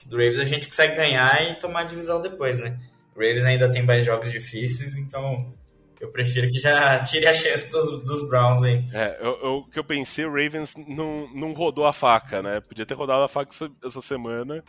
[0.07, 2.79] Do Ravens a gente consegue ganhar e tomar a divisão depois, né?
[3.15, 5.53] O Ravens ainda tem mais jogos difíceis, então
[6.01, 8.85] eu prefiro que já tire a chance dos, dos Browns aí.
[8.93, 12.61] É, o que eu pensei, o Ravens não, não rodou a faca, né?
[12.61, 14.63] Podia ter rodado a faca essa, essa semana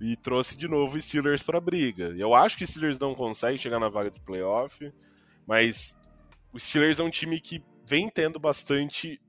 [0.00, 2.14] e trouxe de novo os Steelers para briga.
[2.16, 4.92] Eu acho que os Steelers não conseguem chegar na vaga de playoff,
[5.46, 5.94] mas
[6.52, 9.20] os Steelers é um time que vem tendo bastante.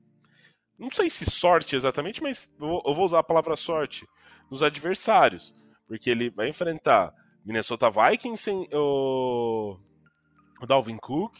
[0.78, 4.06] Não sei se sorte exatamente, mas eu vou usar a palavra sorte
[4.50, 5.54] nos adversários.
[5.86, 7.12] Porque ele vai enfrentar
[7.44, 9.78] Minnesota Vikings sem o,
[10.60, 11.32] o Dalvin Cook,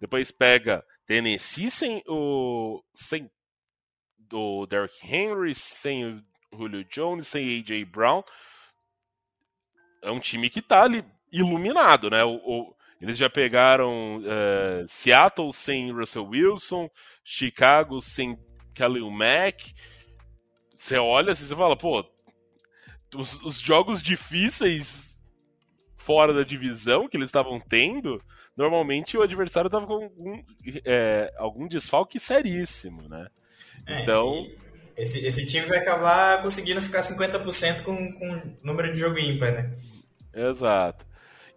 [0.00, 3.30] depois pega Tennessee sem o sem
[4.32, 6.24] o Derrick Henry, sem o
[6.56, 8.22] Julio Jones, sem AJ Brown.
[10.02, 12.24] É um time que tá ali iluminado, né?
[12.24, 16.88] O, o eles já pegaram uh, Seattle sem Russell Wilson,
[17.24, 18.38] Chicago sem
[18.74, 19.72] Khalil Mack.
[20.74, 22.04] Você olha assim, você fala, pô,
[23.14, 25.16] os, os jogos difíceis
[25.96, 28.20] fora da divisão que eles estavam tendo,
[28.56, 30.42] normalmente o adversário estava com algum,
[30.84, 33.28] é, algum desfalque seríssimo, né?
[33.86, 34.46] É, então.
[34.96, 39.76] Esse, esse time vai acabar conseguindo ficar 50% com, com número de jogo ímpar, né?
[40.34, 41.06] Exato.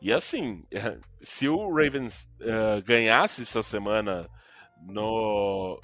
[0.02, 0.64] E assim,
[1.22, 4.30] se o Ravens uh, ganhasse essa semana
[4.82, 5.82] no.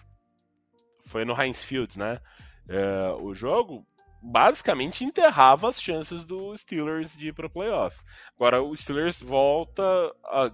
[1.12, 2.22] Foi no Heinz Field, né?
[2.70, 3.86] Uh, o jogo
[4.22, 8.00] basicamente enterrava as chances do Steelers de ir para playoff.
[8.36, 9.84] Agora o Steelers volta
[10.24, 10.52] a,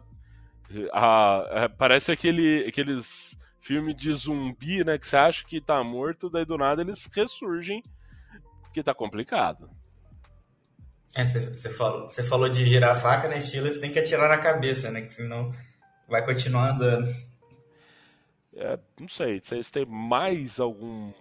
[0.91, 6.29] a, a, parece aquele aqueles filmes de zumbi, né, que você acha que tá morto,
[6.29, 7.83] daí do nada eles ressurgem,
[8.73, 9.69] que tá complicado.
[11.15, 13.39] É, você falou, falou de girar a faca, né?
[13.39, 15.01] Steelers tem que atirar na cabeça, né?
[15.01, 15.51] Que senão
[16.07, 17.13] vai continuar andando.
[18.57, 21.11] É, não sei, vocês têm mais algum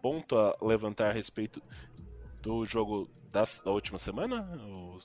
[0.00, 1.60] ponto a levantar a respeito
[2.40, 4.48] do jogo da, da última semana?
[4.66, 4.98] Ou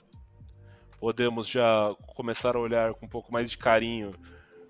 [0.99, 4.13] podemos já começar a olhar com um pouco mais de carinho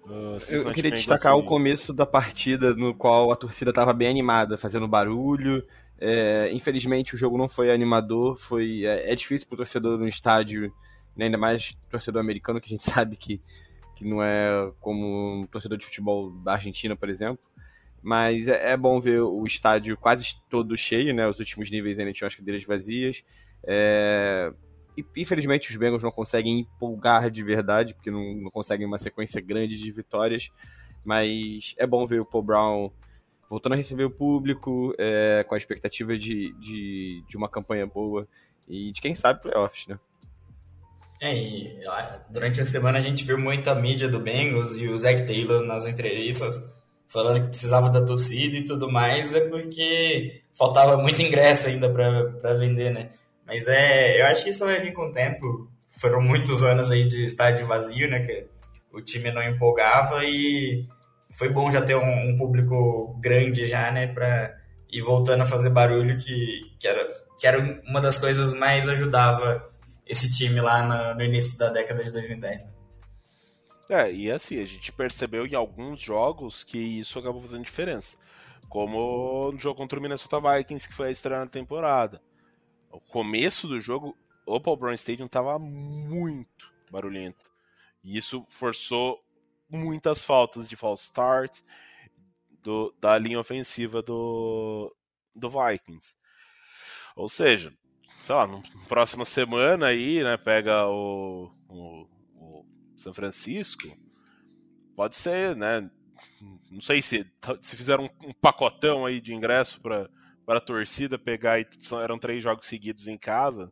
[0.06, 1.42] Uh, eu queria destacar assim.
[1.42, 5.66] o começo da partida no qual a torcida estava bem animada, fazendo barulho,
[6.00, 10.08] é, infelizmente o jogo não foi animador, foi é, é difícil para o torcedor no
[10.08, 10.72] estádio,
[11.16, 13.42] né, ainda mais torcedor americano que a gente sabe que,
[13.96, 17.44] que não é como um torcedor de futebol da Argentina, por exemplo.
[18.02, 21.28] Mas é, é bom ver o estádio quase todo cheio, né?
[21.28, 23.24] Os últimos níveis ainda tinham as cadeiras vazias.
[23.64, 24.54] É...
[24.96, 29.42] E, infelizmente os Bengals não conseguem empolgar de verdade, porque não, não conseguem uma sequência
[29.42, 30.52] grande de vitórias.
[31.04, 32.92] Mas é bom ver o Paul Brown
[33.50, 38.28] voltando a receber o público, é, com a expectativa de, de, de, uma campanha boa
[38.68, 40.00] e de quem sabe playoffs, né?
[41.22, 41.80] É, e
[42.30, 45.86] durante a semana a gente viu muita mídia do Bengals e o Zach Taylor nas
[45.86, 46.56] entrevistas
[47.08, 52.54] falando que precisava da torcida e tudo mais, é porque faltava muito ingresso ainda para
[52.56, 53.10] vender, né?
[53.46, 55.70] Mas é, eu acho que isso vai vir com o tempo.
[55.88, 58.20] Foram muitos anos aí de estádio vazio, né?
[58.20, 58.48] Que
[58.92, 60.86] o time não empolgava e
[61.32, 64.56] foi bom já ter um, um, público grande já, né, para
[64.90, 67.08] ir voltando a fazer barulho, que, que, era,
[67.38, 69.62] que era uma das coisas mais ajudava
[70.06, 72.62] esse time lá no, início da década de 2010.
[72.64, 72.72] Né?
[73.90, 78.18] É, e assim, a gente percebeu em alguns jogos que isso acabou fazendo diferença.
[78.70, 82.22] Como no jogo contra o Minnesota Vikings, que foi a estreia na temporada.
[82.92, 87.52] O começo do jogo, o Paul Brown Stadium estava muito barulhento.
[88.04, 89.24] E isso forçou
[89.70, 91.62] muitas faltas de false start
[92.62, 94.96] do, da linha ofensiva do,
[95.36, 96.16] do Vikings.
[97.16, 97.74] Ou seja,
[98.26, 102.66] sei lá, na próxima semana aí, né, pega o, o, o
[102.98, 103.88] São Francisco,
[104.96, 105.90] pode ser, né?
[106.72, 107.26] Não sei se,
[107.62, 110.10] se fizeram um, um pacotão aí de ingresso para
[110.46, 111.68] para a torcida pegar e
[112.04, 113.72] eram três jogos seguidos em casa.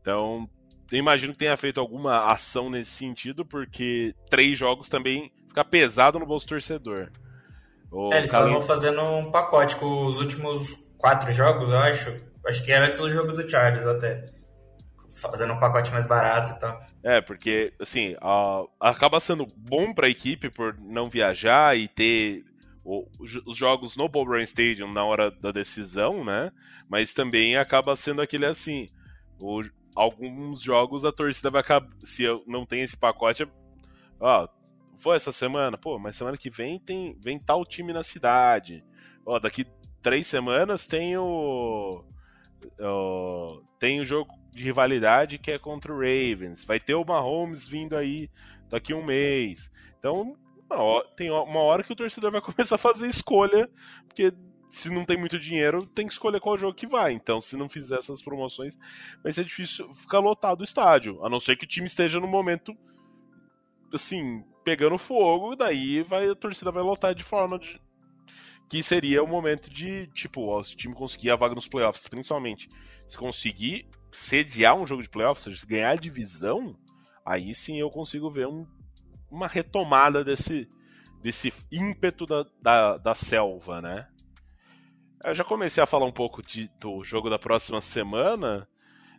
[0.00, 0.48] Então,
[0.90, 6.18] eu imagino que tenha feito alguma ação nesse sentido, porque três jogos também fica pesado
[6.18, 7.10] no bolso torcedor.
[7.90, 12.10] O é, eles estavam fazendo um pacote com os últimos quatro jogos, eu acho.
[12.46, 14.24] Acho que era antes do jogo do Charles até.
[15.14, 16.80] Fazendo um pacote mais barato e tal.
[17.02, 18.14] É, porque, assim,
[18.78, 22.44] acaba sendo bom para a equipe por não viajar e ter
[22.84, 26.52] o, os jogos no Bob Stadium na hora da decisão, né?
[26.88, 28.88] Mas também acaba sendo aquele assim.
[29.40, 29.62] O,
[29.94, 31.88] alguns jogos a torcida vai acabar.
[32.04, 33.48] Se eu não tem esse pacote,
[34.20, 34.46] ó,
[34.98, 38.84] foi essa semana, pô, mas semana que vem tem vem tal time na cidade.
[39.24, 39.66] Ó, daqui
[40.02, 42.04] três semanas tem o,
[43.78, 46.64] tem o jogo de rivalidade que é contra o Ravens.
[46.64, 48.30] Vai ter o Mahomes vindo aí
[48.68, 49.70] daqui um mês.
[49.98, 50.36] Então,
[50.70, 53.68] hora, tem uma hora que o torcedor vai começar a fazer escolha,
[54.06, 54.32] porque
[54.70, 57.12] se não tem muito dinheiro, tem que escolher qual jogo que vai.
[57.12, 58.78] Então, se não fizer essas promoções,
[59.22, 61.24] vai ser difícil ficar lotado o estádio.
[61.24, 62.76] A não ser que o time esteja no momento,
[63.92, 67.80] assim, pegando fogo, daí vai, a torcida vai lotar de forma de,
[68.68, 72.08] que seria o momento de, tipo, ó, se o time conseguir a vaga nos playoffs,
[72.08, 72.68] principalmente,
[73.06, 76.76] se conseguir sediar um jogo de playoffs, ou seja, se ganhar a divisão,
[77.24, 78.66] aí sim eu consigo ver um,
[79.30, 80.68] uma retomada desse,
[81.22, 84.08] desse ímpeto da, da, da selva, né?
[85.24, 88.68] Eu já comecei a falar um pouco de, do jogo da próxima semana.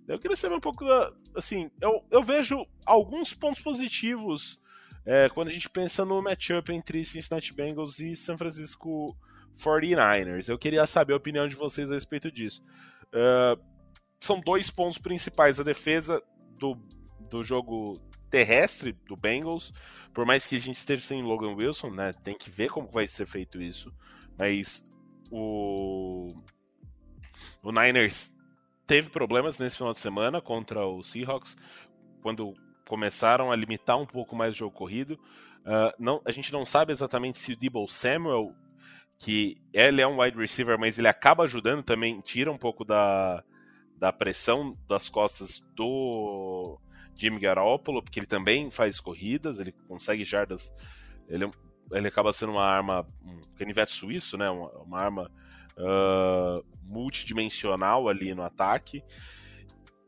[0.08, 1.12] Eu queria saber um pouco da.
[1.36, 4.60] Assim, eu, eu vejo alguns pontos positivos
[5.06, 9.18] é, quando a gente pensa no matchup entre Cincinnati Bengals e San Francisco
[9.58, 10.48] 49ers.
[10.48, 12.62] Eu queria saber a opinião de vocês a respeito disso.
[13.08, 13.62] Uh,
[14.20, 16.22] são dois pontos principais: a defesa
[16.58, 16.76] do,
[17.30, 18.00] do jogo
[18.30, 19.74] terrestre do Bengals,
[20.14, 22.14] por mais que a gente esteja sem Logan Wilson, né?
[22.24, 23.94] Tem que ver como vai ser feito isso.
[24.38, 24.86] Mas
[25.32, 26.34] o,
[27.64, 28.34] o Niners
[28.86, 31.56] teve problemas nesse final de semana contra o Seahawks,
[32.22, 32.54] quando
[32.88, 35.20] começaram a limitar um pouco mais o jogo corrido.
[35.66, 38.54] Uh, não, a gente não sabe exatamente se o Debo Samuel,
[39.18, 43.44] que ele é um wide receiver, mas ele acaba ajudando também, tira um pouco da,
[43.98, 46.80] da pressão das costas do
[47.16, 50.72] Jimmy Garoppolo, porque ele também faz corridas, ele consegue jardas.
[51.28, 51.50] Ele, é
[51.92, 54.50] ele acaba sendo uma arma, um canivete suíço, né?
[54.50, 55.32] Uma, uma arma
[55.78, 59.04] uh, multidimensional ali no ataque.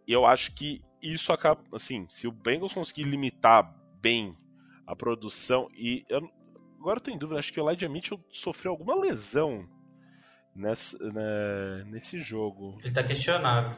[0.07, 4.37] E eu acho que isso acaba, assim, se o Bengals conseguir limitar bem
[4.85, 6.29] a produção e eu,
[6.79, 9.67] agora eu tô em dúvida, acho que o Elijah Mitchell sofreu alguma lesão
[10.55, 12.77] nessa, né, nesse jogo.
[12.81, 13.77] Ele tá questionável.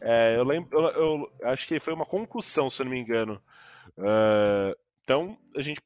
[0.00, 3.40] É, eu lembro, eu, eu, acho que foi uma concussão, se eu não me engano.
[3.96, 5.80] Uh, então a gente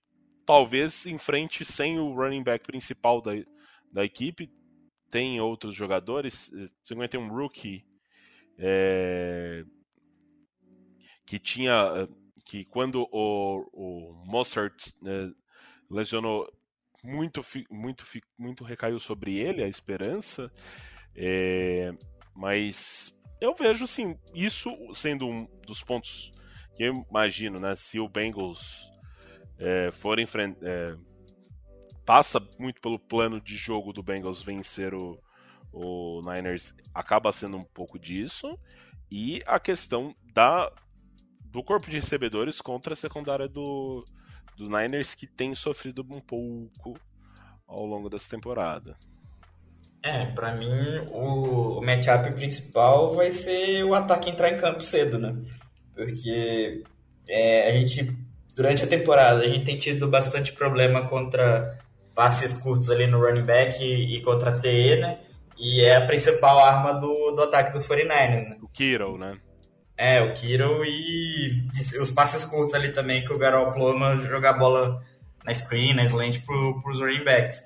[0.47, 3.33] talvez enfrente sem o running back principal da,
[3.93, 4.51] da equipe.
[5.11, 6.51] Tem outros jogadores.
[6.83, 7.85] Você tem um rookie
[8.59, 9.65] é,
[11.25, 12.09] que tinha.
[12.45, 15.31] que quando o, o Mostert é,
[15.91, 16.47] lesionou,
[17.03, 18.05] muito, muito,
[18.39, 20.51] muito recaiu sobre ele a esperança.
[21.15, 21.93] É,
[22.35, 26.33] mas eu vejo, assim, isso sendo um dos pontos
[26.77, 27.75] que eu imagino, né?
[27.77, 28.89] Se o Bengals
[29.59, 30.67] é, for enfrentar.
[30.67, 30.97] É,
[32.09, 35.23] passa muito pelo plano de jogo do Bengals vencer o,
[35.71, 38.59] o Niners, acaba sendo um pouco disso.
[39.11, 40.73] E a questão da
[41.51, 44.07] do corpo de recebedores contra a secundária do,
[44.59, 46.99] do Niners, que tem sofrido um pouco
[47.67, 48.97] ao longo dessa temporada.
[50.03, 55.19] É, para mim o, o matchup principal vai ser o ataque entrar em campo cedo,
[55.19, 55.37] né?
[55.95, 56.85] Porque
[57.27, 58.17] é, a gente
[58.55, 61.79] durante a temporada a gente tem tido bastante problema contra
[62.15, 65.21] passes curtos ali no running back e, e contra a TE, né?
[65.57, 68.59] E é a principal arma do, do ataque do 49ers, né?
[68.63, 69.37] O Kiro, né?
[69.99, 71.67] É, o Kiro e
[72.01, 75.03] os passes curtos ali também, que o Garoppolo jogar bola
[75.45, 77.65] na screen, na slant pro, pros running backs.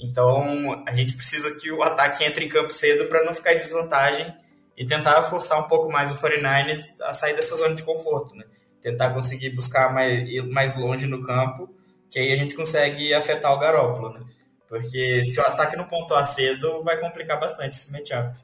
[0.00, 3.58] Então, a gente precisa que o ataque entre em campo cedo para não ficar em
[3.58, 4.34] desvantagem
[4.76, 8.44] e tentar forçar um pouco mais o 49ers a sair dessa zona de conforto, né?
[8.82, 11.68] tentar conseguir buscar mais, ir mais longe no campo,
[12.10, 14.20] que aí a gente consegue afetar o Garópolo, né?
[14.68, 18.36] Porque se o ataque não pontuar cedo, vai complicar bastante esse matchup.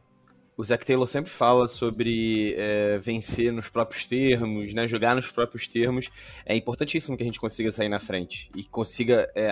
[0.57, 5.66] O Zac Taylor sempre fala sobre é, vencer nos próprios termos, né, jogar nos próprios
[5.66, 6.09] termos.
[6.46, 9.50] É importantíssimo que a gente consiga sair na frente e consiga é,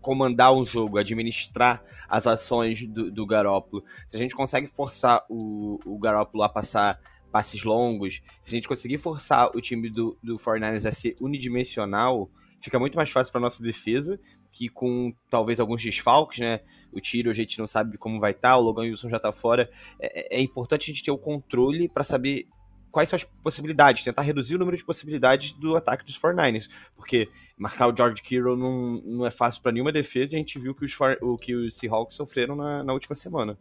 [0.00, 5.78] comandar um jogo, administrar as ações do, do Garópolo, se a gente consegue forçar o,
[5.84, 6.98] o Garópolo a passar
[7.30, 12.28] passes longos, se a gente conseguir forçar o time do, do 49ers a ser unidimensional,
[12.60, 14.18] fica muito mais fácil para nossa defesa,
[14.52, 16.60] que com talvez alguns desfalques, né?
[16.92, 19.32] O tiro a gente não sabe como vai estar, tá, o Logan Wilson já está
[19.32, 19.70] fora.
[20.00, 22.46] É, é, importante a gente ter o controle para saber
[22.90, 27.28] quais são as possibilidades, tentar reduzir o número de possibilidades do ataque dos 49ers, porque
[27.56, 30.74] marcar o George Kittle não, não é fácil para nenhuma defesa e a gente viu
[30.74, 33.56] que os, o que os Seahawks sofreram na, na última semana.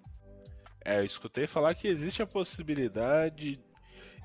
[0.83, 3.59] É, eu escutei falar que existe a possibilidade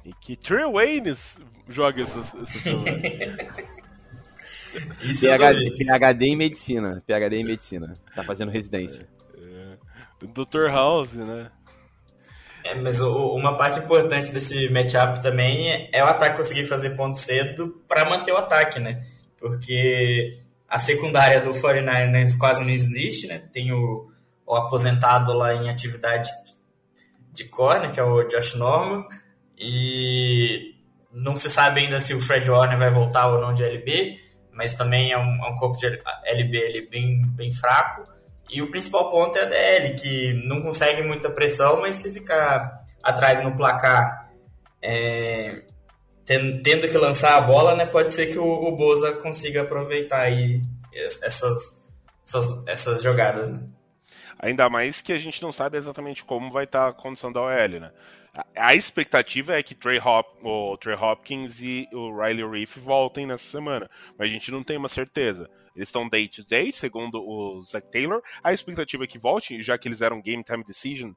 [0.04, 2.88] e que Trey Waynes joga essa, essa semana.
[5.02, 7.02] Isso PhD, PhD em medicina.
[7.06, 7.94] PhD em medicina.
[8.14, 9.06] Tá fazendo residência.
[9.36, 9.76] É,
[10.22, 10.26] é.
[10.26, 10.70] Dr.
[10.70, 11.50] House, né?
[12.64, 17.18] É, mas o, uma parte importante desse matchup também é o ataque conseguir fazer ponto
[17.18, 19.04] cedo para manter o ataque, né?
[19.38, 23.38] Porque a secundária do 49ers quase não existe, né?
[23.52, 24.10] Tem o,
[24.46, 26.30] o aposentado lá em atividade
[27.32, 29.06] de corner, que é o Josh Norman,
[29.58, 30.74] e
[31.12, 34.18] não se sabe ainda se o Fred Warner vai voltar ou não de LB,
[34.54, 35.86] mas também é um, é um corpo de
[36.24, 38.06] LB ele bem, bem fraco.
[38.48, 42.84] E o principal ponto é a DL, que não consegue muita pressão, mas se ficar
[43.02, 44.30] atrás no placar,
[44.80, 45.62] é,
[46.24, 50.62] tendo que lançar a bola, né, pode ser que o, o Boza consiga aproveitar aí
[50.94, 51.82] essas,
[52.26, 53.50] essas, essas jogadas.
[53.50, 53.60] Né?
[54.38, 57.80] Ainda mais que a gente não sabe exatamente como vai estar a condição da OL,
[57.80, 57.90] né?
[58.56, 63.44] A expectativa é que Trey Hop, o Trey Hopkins e o Riley Reef voltem nessa
[63.44, 65.48] semana, mas a gente não tem uma certeza.
[65.76, 68.20] Eles estão day to day, segundo o Zach Taylor.
[68.42, 71.12] A expectativa é que voltem, já que eles eram game time decision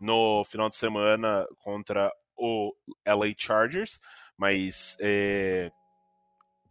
[0.00, 2.74] no final de semana contra o
[3.06, 4.00] LA Chargers,
[4.36, 5.70] mas é,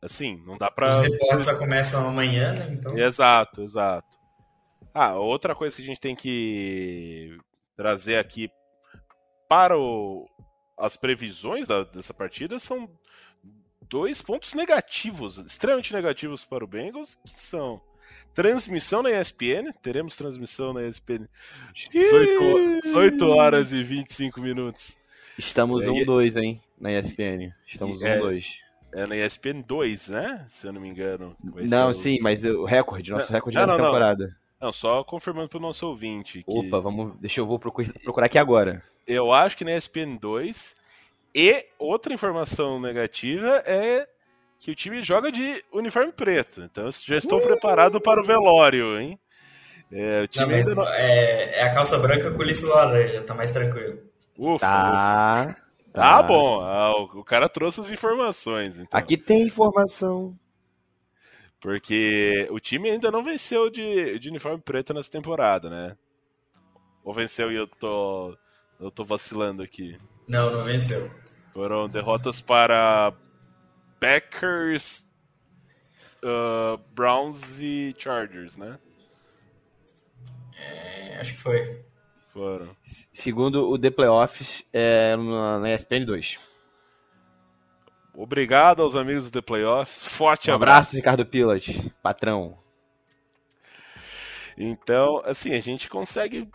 [0.02, 0.89] assim, não dá pra.
[0.89, 2.70] Os reportes só começam amanhã, né?
[2.72, 2.97] Então...
[2.97, 4.18] Exato, exato.
[4.93, 7.38] Ah, outra coisa que a gente tem que
[7.78, 8.49] trazer aqui
[9.52, 10.30] para o,
[10.78, 12.89] as previsões da, dessa partida são
[13.82, 17.82] dois pontos negativos, extremamente negativos para o Bengals, que são
[18.34, 21.28] transmissão na ESPN, teremos transmissão na ESPN
[21.74, 24.97] 18, 18 horas e 25 minutos.
[25.38, 27.54] Estamos 1-2, um, hein, na ESPN.
[27.68, 28.45] Estamos 1-2.
[28.93, 30.45] Um, é, é, na ESPN 2, né?
[30.47, 31.36] Se eu não me engano.
[31.70, 32.24] Não, sim, o...
[32.24, 34.28] mas o recorde, nosso recorde não, dessa não, temporada.
[34.28, 34.41] Não.
[34.62, 36.43] Não, só confirmando para o nosso ouvinte.
[36.43, 36.45] Que...
[36.47, 40.76] Opa, vamos, deixa eu vou procurar aqui agora eu acho que na ESPN 2.
[41.34, 44.07] E outra informação negativa é
[44.59, 46.62] que o time joga de uniforme preto.
[46.64, 47.41] Então já estou uh!
[47.41, 49.20] preparado para o velório, hein?
[49.91, 50.88] É, o time não, não...
[50.93, 53.99] É, é, a calça branca com listo laranja, tá mais tranquilo.
[54.38, 55.45] Ufa, tá.
[55.49, 55.55] Ufa.
[55.91, 56.62] Tá, tá bom.
[56.62, 58.80] Ah, o, o, cara trouxe as informações.
[58.80, 58.97] Então.
[58.97, 60.34] Aqui tem informação.
[61.62, 65.95] Porque o time ainda não venceu de, de uniforme preto nessa temporada, né?
[67.03, 68.36] Ou venceu e eu tô
[68.80, 69.95] eu tô vacilando aqui.
[70.28, 71.12] Não, não venceu.
[71.53, 73.14] Foram derrotas para
[73.99, 75.05] Packers,
[76.24, 78.80] uh, Browns e Chargers, né?
[80.57, 81.86] É, acho que foi.
[82.34, 82.76] Foram.
[83.12, 86.51] Segundo o The Playoffs, é na, na ESPN 2.
[88.14, 90.03] Obrigado aos amigos do The Playoffs.
[90.03, 90.80] Forte um abraço.
[90.80, 91.66] abraço, Ricardo Pilas,
[92.03, 92.57] patrão.
[94.57, 96.49] Então, assim, a gente consegue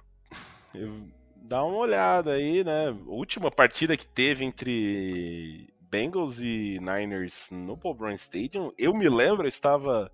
[1.36, 2.94] dá uma olhada aí, né?
[3.06, 9.44] Última partida que teve entre Bengals e Niners no Paul Brown Stadium, eu me lembro,
[9.44, 10.10] eu estava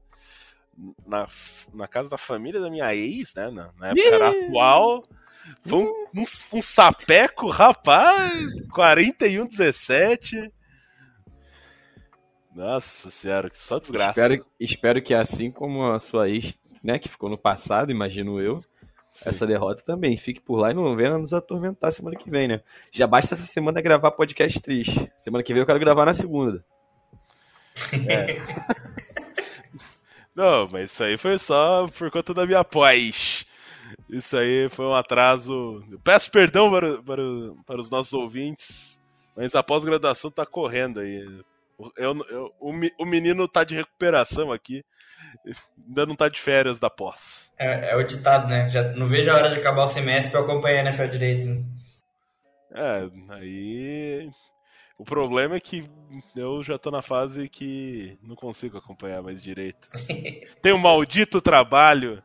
[1.06, 1.26] na,
[1.72, 3.50] na casa da família da minha ex, né?
[3.50, 5.02] Na, na época era atual.
[5.66, 6.24] Foi um, um,
[6.54, 8.32] um sapeco, rapaz!
[8.68, 10.50] 41-17.
[12.54, 14.10] Nossa senhora, que só desgraça.
[14.10, 18.62] Espero, espero que assim como a sua ex, né, que ficou no passado, imagino eu,
[19.12, 19.28] Sim.
[19.30, 20.16] essa derrota também.
[20.16, 22.60] Fique por lá e não venha nos atormentar semana que vem, né?
[22.90, 25.10] Já basta essa semana gravar podcast triste.
[25.18, 26.64] Semana que vem eu quero gravar na segunda.
[28.06, 28.42] É.
[30.36, 33.46] não, mas isso aí foi só por conta da minha pós.
[34.10, 35.82] Isso aí foi um atraso.
[35.90, 37.22] Eu peço perdão para, para,
[37.66, 39.00] para os nossos ouvintes,
[39.34, 41.26] mas a pós-graduação tá correndo aí.
[41.96, 44.84] Eu, eu, o, o menino tá de recuperação aqui
[45.86, 47.52] ainda não tá de férias da pós.
[47.58, 48.68] É, é o ditado, né?
[48.68, 51.46] Já não vejo a hora de acabar o semestre pra eu acompanhar a NFL direito.
[51.46, 51.64] Né?
[52.74, 54.30] É, aí.
[54.98, 55.88] O problema é que
[56.36, 59.88] eu já tô na fase que não consigo acompanhar mais direito.
[60.62, 62.22] Tem um maldito trabalho.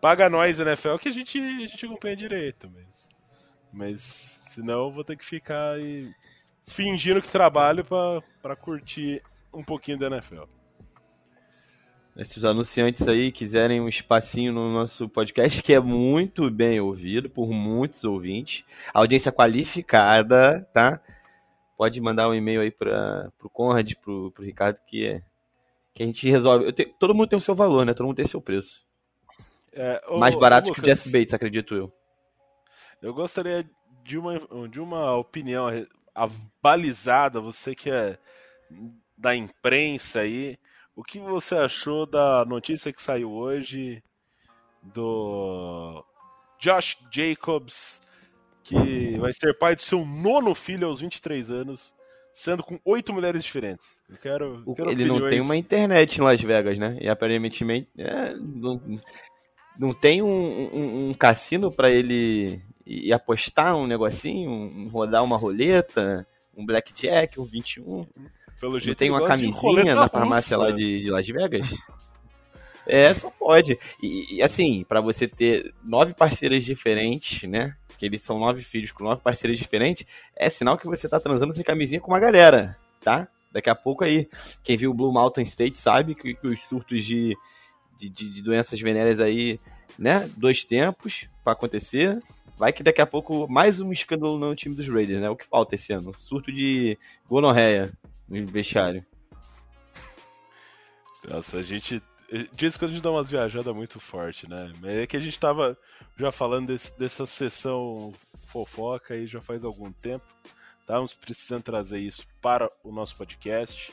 [0.00, 2.70] Paga nós, NFL, que a gente, a gente acompanha direito.
[2.70, 3.08] Mas,
[3.72, 6.12] mas senão eu vou ter que ficar aí
[6.66, 10.44] fingindo que trabalho pra curtir um pouquinho da NFL.
[12.22, 17.28] Se os anunciantes aí quiserem um espacinho no nosso podcast, que é muito bem ouvido
[17.28, 21.00] por muitos ouvintes, audiência qualificada, tá?
[21.76, 25.22] Pode mandar um e-mail aí para o Conrad, para o Ricardo, que, é,
[25.92, 26.72] que a gente resolve.
[26.72, 27.92] Te, todo mundo tem o seu valor, né?
[27.92, 28.84] Todo mundo tem seu preço.
[29.72, 31.92] É, ô, Mais barato ô, que o Jesse Bates, acredito eu.
[33.02, 33.68] Eu gostaria
[34.04, 34.38] de uma,
[34.68, 35.66] de uma opinião
[36.62, 38.18] balizada, você que é
[39.16, 40.58] da imprensa aí.
[40.96, 44.02] O que você achou da notícia que saiu hoje
[44.82, 46.04] do
[46.60, 48.00] Josh Jacobs,
[48.62, 51.94] que vai ser pai do seu nono filho aos 23 anos,
[52.32, 54.00] sendo com oito mulheres diferentes?
[54.08, 55.22] Eu quero, quero Ele opiniões.
[55.22, 56.96] não tem uma internet em Las Vegas, né?
[57.00, 58.80] E aparentemente é, não,
[59.78, 65.36] não tem um, um, um cassino para ele ir apostar um negocinho, um, rodar uma
[65.36, 66.26] roleta,
[66.56, 68.06] um blackjack, um 21.
[68.60, 71.68] Pelo jeito tem uma camisinha na farmácia lá de, de Las Vegas?
[72.86, 73.78] É, só pode.
[74.02, 77.76] E, e assim, para você ter nove parceiras diferentes, né?
[77.98, 80.06] Que eles são nove filhos com nove parceiras diferentes,
[80.36, 83.28] é sinal que você tá transando sem camisinha com uma galera, tá?
[83.52, 84.28] Daqui a pouco aí,
[84.62, 87.36] quem viu o Blue Mountain State sabe que, que os surtos de,
[87.96, 89.60] de, de, doenças venéreas aí,
[89.96, 90.28] né?
[90.36, 92.18] Dois tempos para acontecer.
[92.56, 95.28] Vai que daqui a pouco mais um escândalo no time dos Raiders, né?
[95.28, 96.14] O que falta esse ano?
[96.14, 96.96] Surto de
[97.28, 97.92] gonorreia
[98.28, 99.04] no vestiário.
[101.28, 102.02] Nossa, a gente.
[102.52, 104.72] Diz que a gente dá umas viajadas muito forte, né?
[104.84, 105.76] É que a gente tava
[106.16, 108.12] já falando desse, dessa sessão
[108.48, 110.24] fofoca aí já faz algum tempo.
[110.80, 113.92] Estávamos precisando trazer isso para o nosso podcast.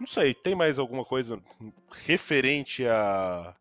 [0.00, 1.40] Não sei, tem mais alguma coisa
[2.04, 3.54] referente a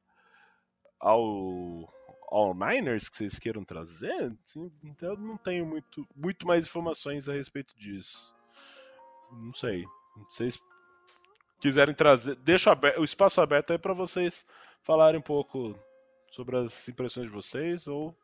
[1.00, 1.92] ao
[2.32, 4.34] All Niners que vocês queiram trazer?
[4.46, 8.34] Sim, então eu não tenho muito, muito mais informações a respeito disso.
[9.32, 9.84] Não sei.
[10.30, 10.60] Se vocês
[11.60, 14.46] quiserem trazer, deixa o espaço aberto aí para vocês
[14.82, 15.78] falarem um pouco
[16.32, 18.16] sobre as impressões de vocês ou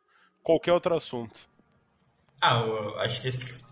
[0.42, 1.38] qualquer outro assunto.
[2.40, 3.28] Ah, eu acho que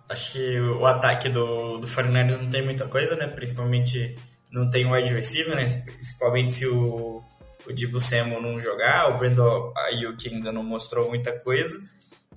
[0.08, 3.26] acho que o ataque do, do 49 não tem muita coisa, né?
[3.26, 4.16] Principalmente
[4.50, 5.64] não tem wide receiver, né?
[5.84, 7.22] Principalmente se o,
[7.66, 11.78] o Dibu Samuel não jogar, o Brandon Ayuk ainda não mostrou muita coisa.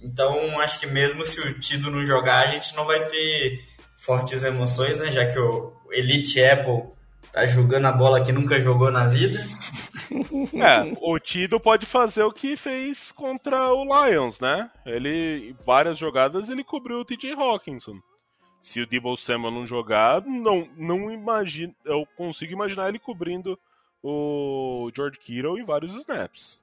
[0.02, 3.62] Então, acho que mesmo se o Tido não jogar, a gente não vai ter
[3.98, 5.12] fortes emoções, né?
[5.12, 6.84] Já que o Elite Apple
[7.32, 9.40] tá jogando a bola que nunca jogou na vida.
[10.12, 14.70] É, o Tido pode fazer o que fez contra o Lions, né?
[14.84, 18.00] Ele, várias jogadas, ele cobriu o TJ Hawkinson.
[18.60, 23.58] Se o Debo Samuel não jogar, não, não imagino, eu consigo imaginar ele cobrindo
[24.04, 26.60] o George Kittle em vários snaps.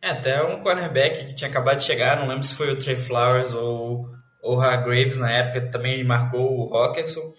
[0.00, 2.96] É, até um cornerback que tinha acabado de chegar, não lembro se foi o Trey
[2.96, 4.08] Flowers ou
[4.42, 7.32] o Hargraves na época, também marcou o Rockerson.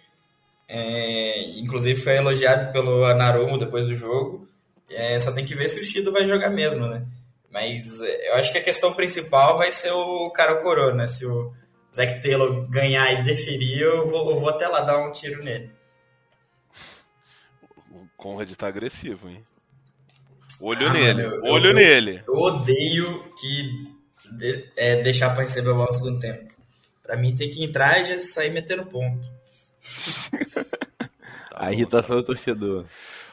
[0.68, 4.48] É, inclusive foi elogiado pelo Anarumo depois do jogo.
[4.90, 7.06] É, só tem que ver se o Shido vai jogar mesmo, né?
[7.52, 11.08] Mas é, eu acho que a questão principal vai ser o cara Corona.
[11.08, 11.52] Se o
[11.96, 15.72] Zac Taylor ganhar e deferir, eu vou, eu vou até lá dar um tiro nele.
[18.20, 19.42] O Conrad tá agressivo, hein?
[20.60, 22.24] Olho ah, nele, mano, eu, olho eu, nele.
[22.28, 23.88] Eu odeio que
[24.34, 26.54] de, é, deixar para receber a bola no segundo tempo.
[27.02, 29.26] Pra mim tem que entrar e já sair metendo ponto.
[31.56, 32.86] a irritação do torcedor.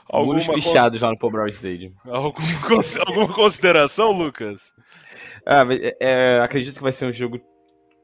[0.08, 1.92] Alguns pichados lá no Brown Stadium.
[2.04, 2.46] Alguma,
[3.08, 4.72] alguma consideração, Lucas?
[5.44, 7.40] Ah, é, é, acredito que vai ser um jogo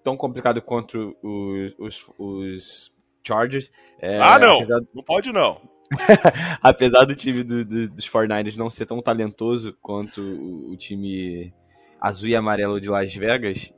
[0.02, 2.92] tão complicado contra os, os, os
[3.24, 3.70] Chargers.
[4.00, 4.56] É, ah, não!
[4.56, 4.80] Apesar...
[4.92, 5.60] Não pode não.
[6.62, 11.53] apesar do time do, do, dos 49ers não ser tão talentoso quanto o, o, time
[12.01, 13.72] azul e amarelo de Las Vegas,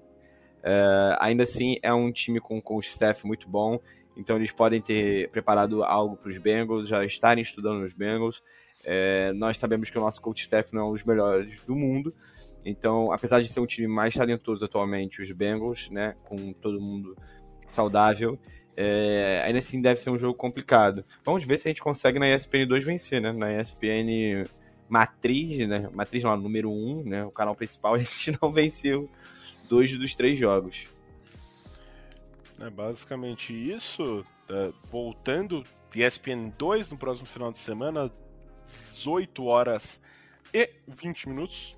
[0.63, 3.79] é, ainda assim é um time com, com staff muito bom.
[4.17, 8.43] Então eles podem ter preparado algo para os Bengals, já estarem estudando nos Bengals.
[8.85, 12.15] É, nós sabemos que o nosso coach staff não é um dos melhores do mundo,
[12.65, 17.15] então, apesar de ser um time mais talentoso atualmente, os Bengals, né, com todo mundo
[17.69, 18.39] saudável,
[18.77, 21.05] é, ainda assim deve ser um jogo complicado.
[21.25, 23.33] Vamos ver se a gente consegue na ESPN 2 vencer, né?
[23.33, 24.49] Na ESPN
[24.89, 25.89] Matriz, né?
[25.93, 27.25] Matriz lá, número 1, um, né?
[27.25, 29.09] O canal principal, a gente não venceu
[29.69, 30.87] dois dos três jogos.
[32.61, 34.25] É basicamente isso.
[34.49, 35.65] É, voltando,
[35.95, 38.11] ESPN 2 no próximo final de semana,
[38.93, 40.01] 18 horas
[40.53, 41.77] e 20 minutos.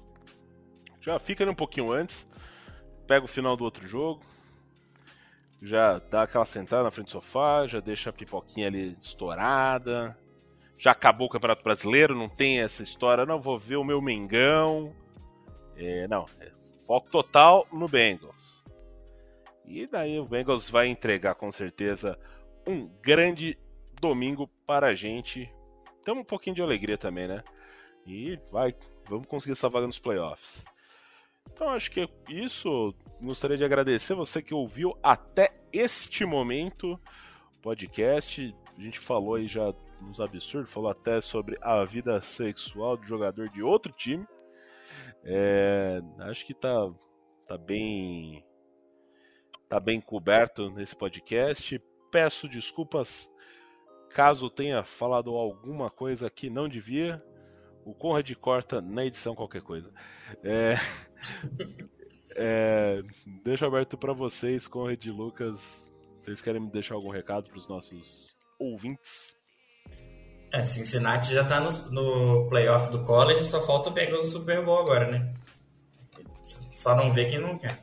[1.01, 2.27] Já fica ali um pouquinho antes.
[3.07, 4.21] Pega o final do outro jogo.
[5.63, 10.17] Já dá aquela sentada na frente do sofá, já deixa a pipoquinha ali estourada.
[10.79, 14.95] Já acabou o Campeonato Brasileiro, não tem essa história, não, vou ver o meu Mengão.
[15.77, 16.53] É, não, é
[16.87, 18.65] foco total no Bengals.
[19.65, 22.19] E daí o Bengals vai entregar com certeza
[22.67, 23.59] um grande
[24.01, 25.53] domingo para a gente.
[26.05, 27.43] Temos um pouquinho de alegria também, né?
[28.07, 28.75] E vai,
[29.09, 30.65] vamos conseguir essa vaga nos playoffs.
[31.53, 32.95] Então acho que é isso.
[33.21, 38.55] Gostaria de agradecer você que ouviu até este momento o podcast.
[38.77, 39.73] A gente falou aí já
[40.03, 44.27] uns absurdos, falou até sobre a vida sexual do jogador de outro time.
[45.25, 46.91] É, acho que tá,
[47.49, 48.45] tá bem
[49.69, 51.83] tá bem coberto nesse podcast.
[52.11, 53.31] Peço desculpas
[54.11, 57.23] caso tenha falado alguma coisa que não devia.
[57.85, 59.93] O Conrad corta na edição qualquer coisa.
[60.43, 60.75] É,
[62.37, 63.01] é,
[63.45, 65.91] deixo aberto para vocês, Conrad e Lucas.
[66.23, 69.37] Vocês querem me deixar algum recado para os nossos ouvintes?
[70.53, 74.65] É, Cincinnati já tá no, no playoff do college, só falta o Bengals no Super
[74.65, 75.35] Bowl agora, né?
[76.73, 77.83] Só não vê quem não quer.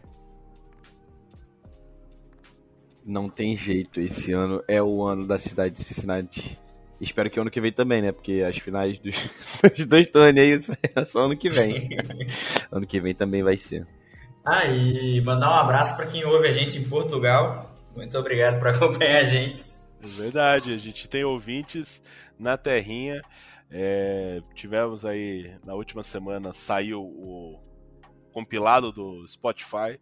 [3.06, 6.60] Não tem jeito, esse ano é o ano da cidade de Cincinnati.
[7.04, 8.12] Espero que ano que vem também, né?
[8.12, 9.16] Porque as finais dos,
[9.76, 11.90] dos dois torneios é só ano que vem.
[12.72, 13.86] ano que vem também vai ser.
[14.46, 17.74] Ah, e mandar um abraço para quem ouve a gente em Portugal.
[17.96, 19.64] Muito obrigado por acompanhar a gente.
[20.02, 22.02] É verdade, a gente tem ouvintes
[22.40, 23.22] na terrinha.
[23.72, 27.60] É, tivemos aí na última semana saiu o
[28.32, 30.00] compilado do Spotify.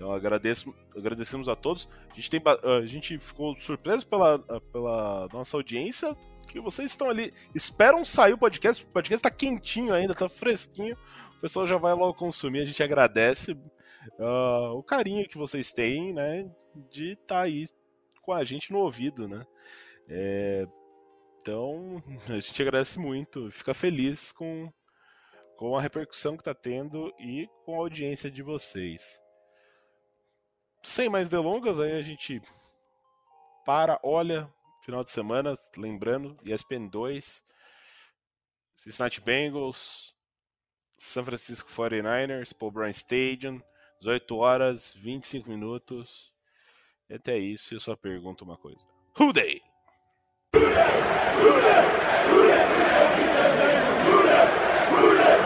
[0.00, 1.86] Então agradeço, agradecemos a todos.
[2.10, 4.38] A gente, tem, a gente ficou surpreso pela,
[4.72, 6.16] pela nossa audiência,
[6.48, 10.96] que vocês estão ali, esperam sair o podcast, o podcast está quentinho ainda, está fresquinho,
[11.36, 16.14] o pessoal já vai logo consumir, a gente agradece uh, o carinho que vocês têm,
[16.14, 16.50] né,
[16.90, 17.68] de estar tá aí
[18.22, 19.46] com a gente no ouvido, né.
[20.08, 20.66] É,
[21.42, 24.72] então, a gente agradece muito, fica feliz com,
[25.58, 29.20] com a repercussão que está tendo e com a audiência de vocês.
[30.82, 32.40] Sem mais delongas, aí a gente
[33.64, 34.48] para, olha,
[34.82, 37.44] final de semana, lembrando, ESPN 2,
[38.74, 40.14] Cincinnati Bengals,
[40.98, 43.62] San Francisco 49ers, Paul Brown Stadium,
[44.00, 46.32] 18 horas, 25 minutos.
[47.12, 48.86] Até isso, eu só pergunto uma coisa.
[49.18, 49.60] Who day?
[50.54, 50.70] Who day?
[51.40, 51.84] Who day?
[52.30, 52.64] Who day?
[54.06, 54.46] Who day?
[54.90, 55.39] Who day?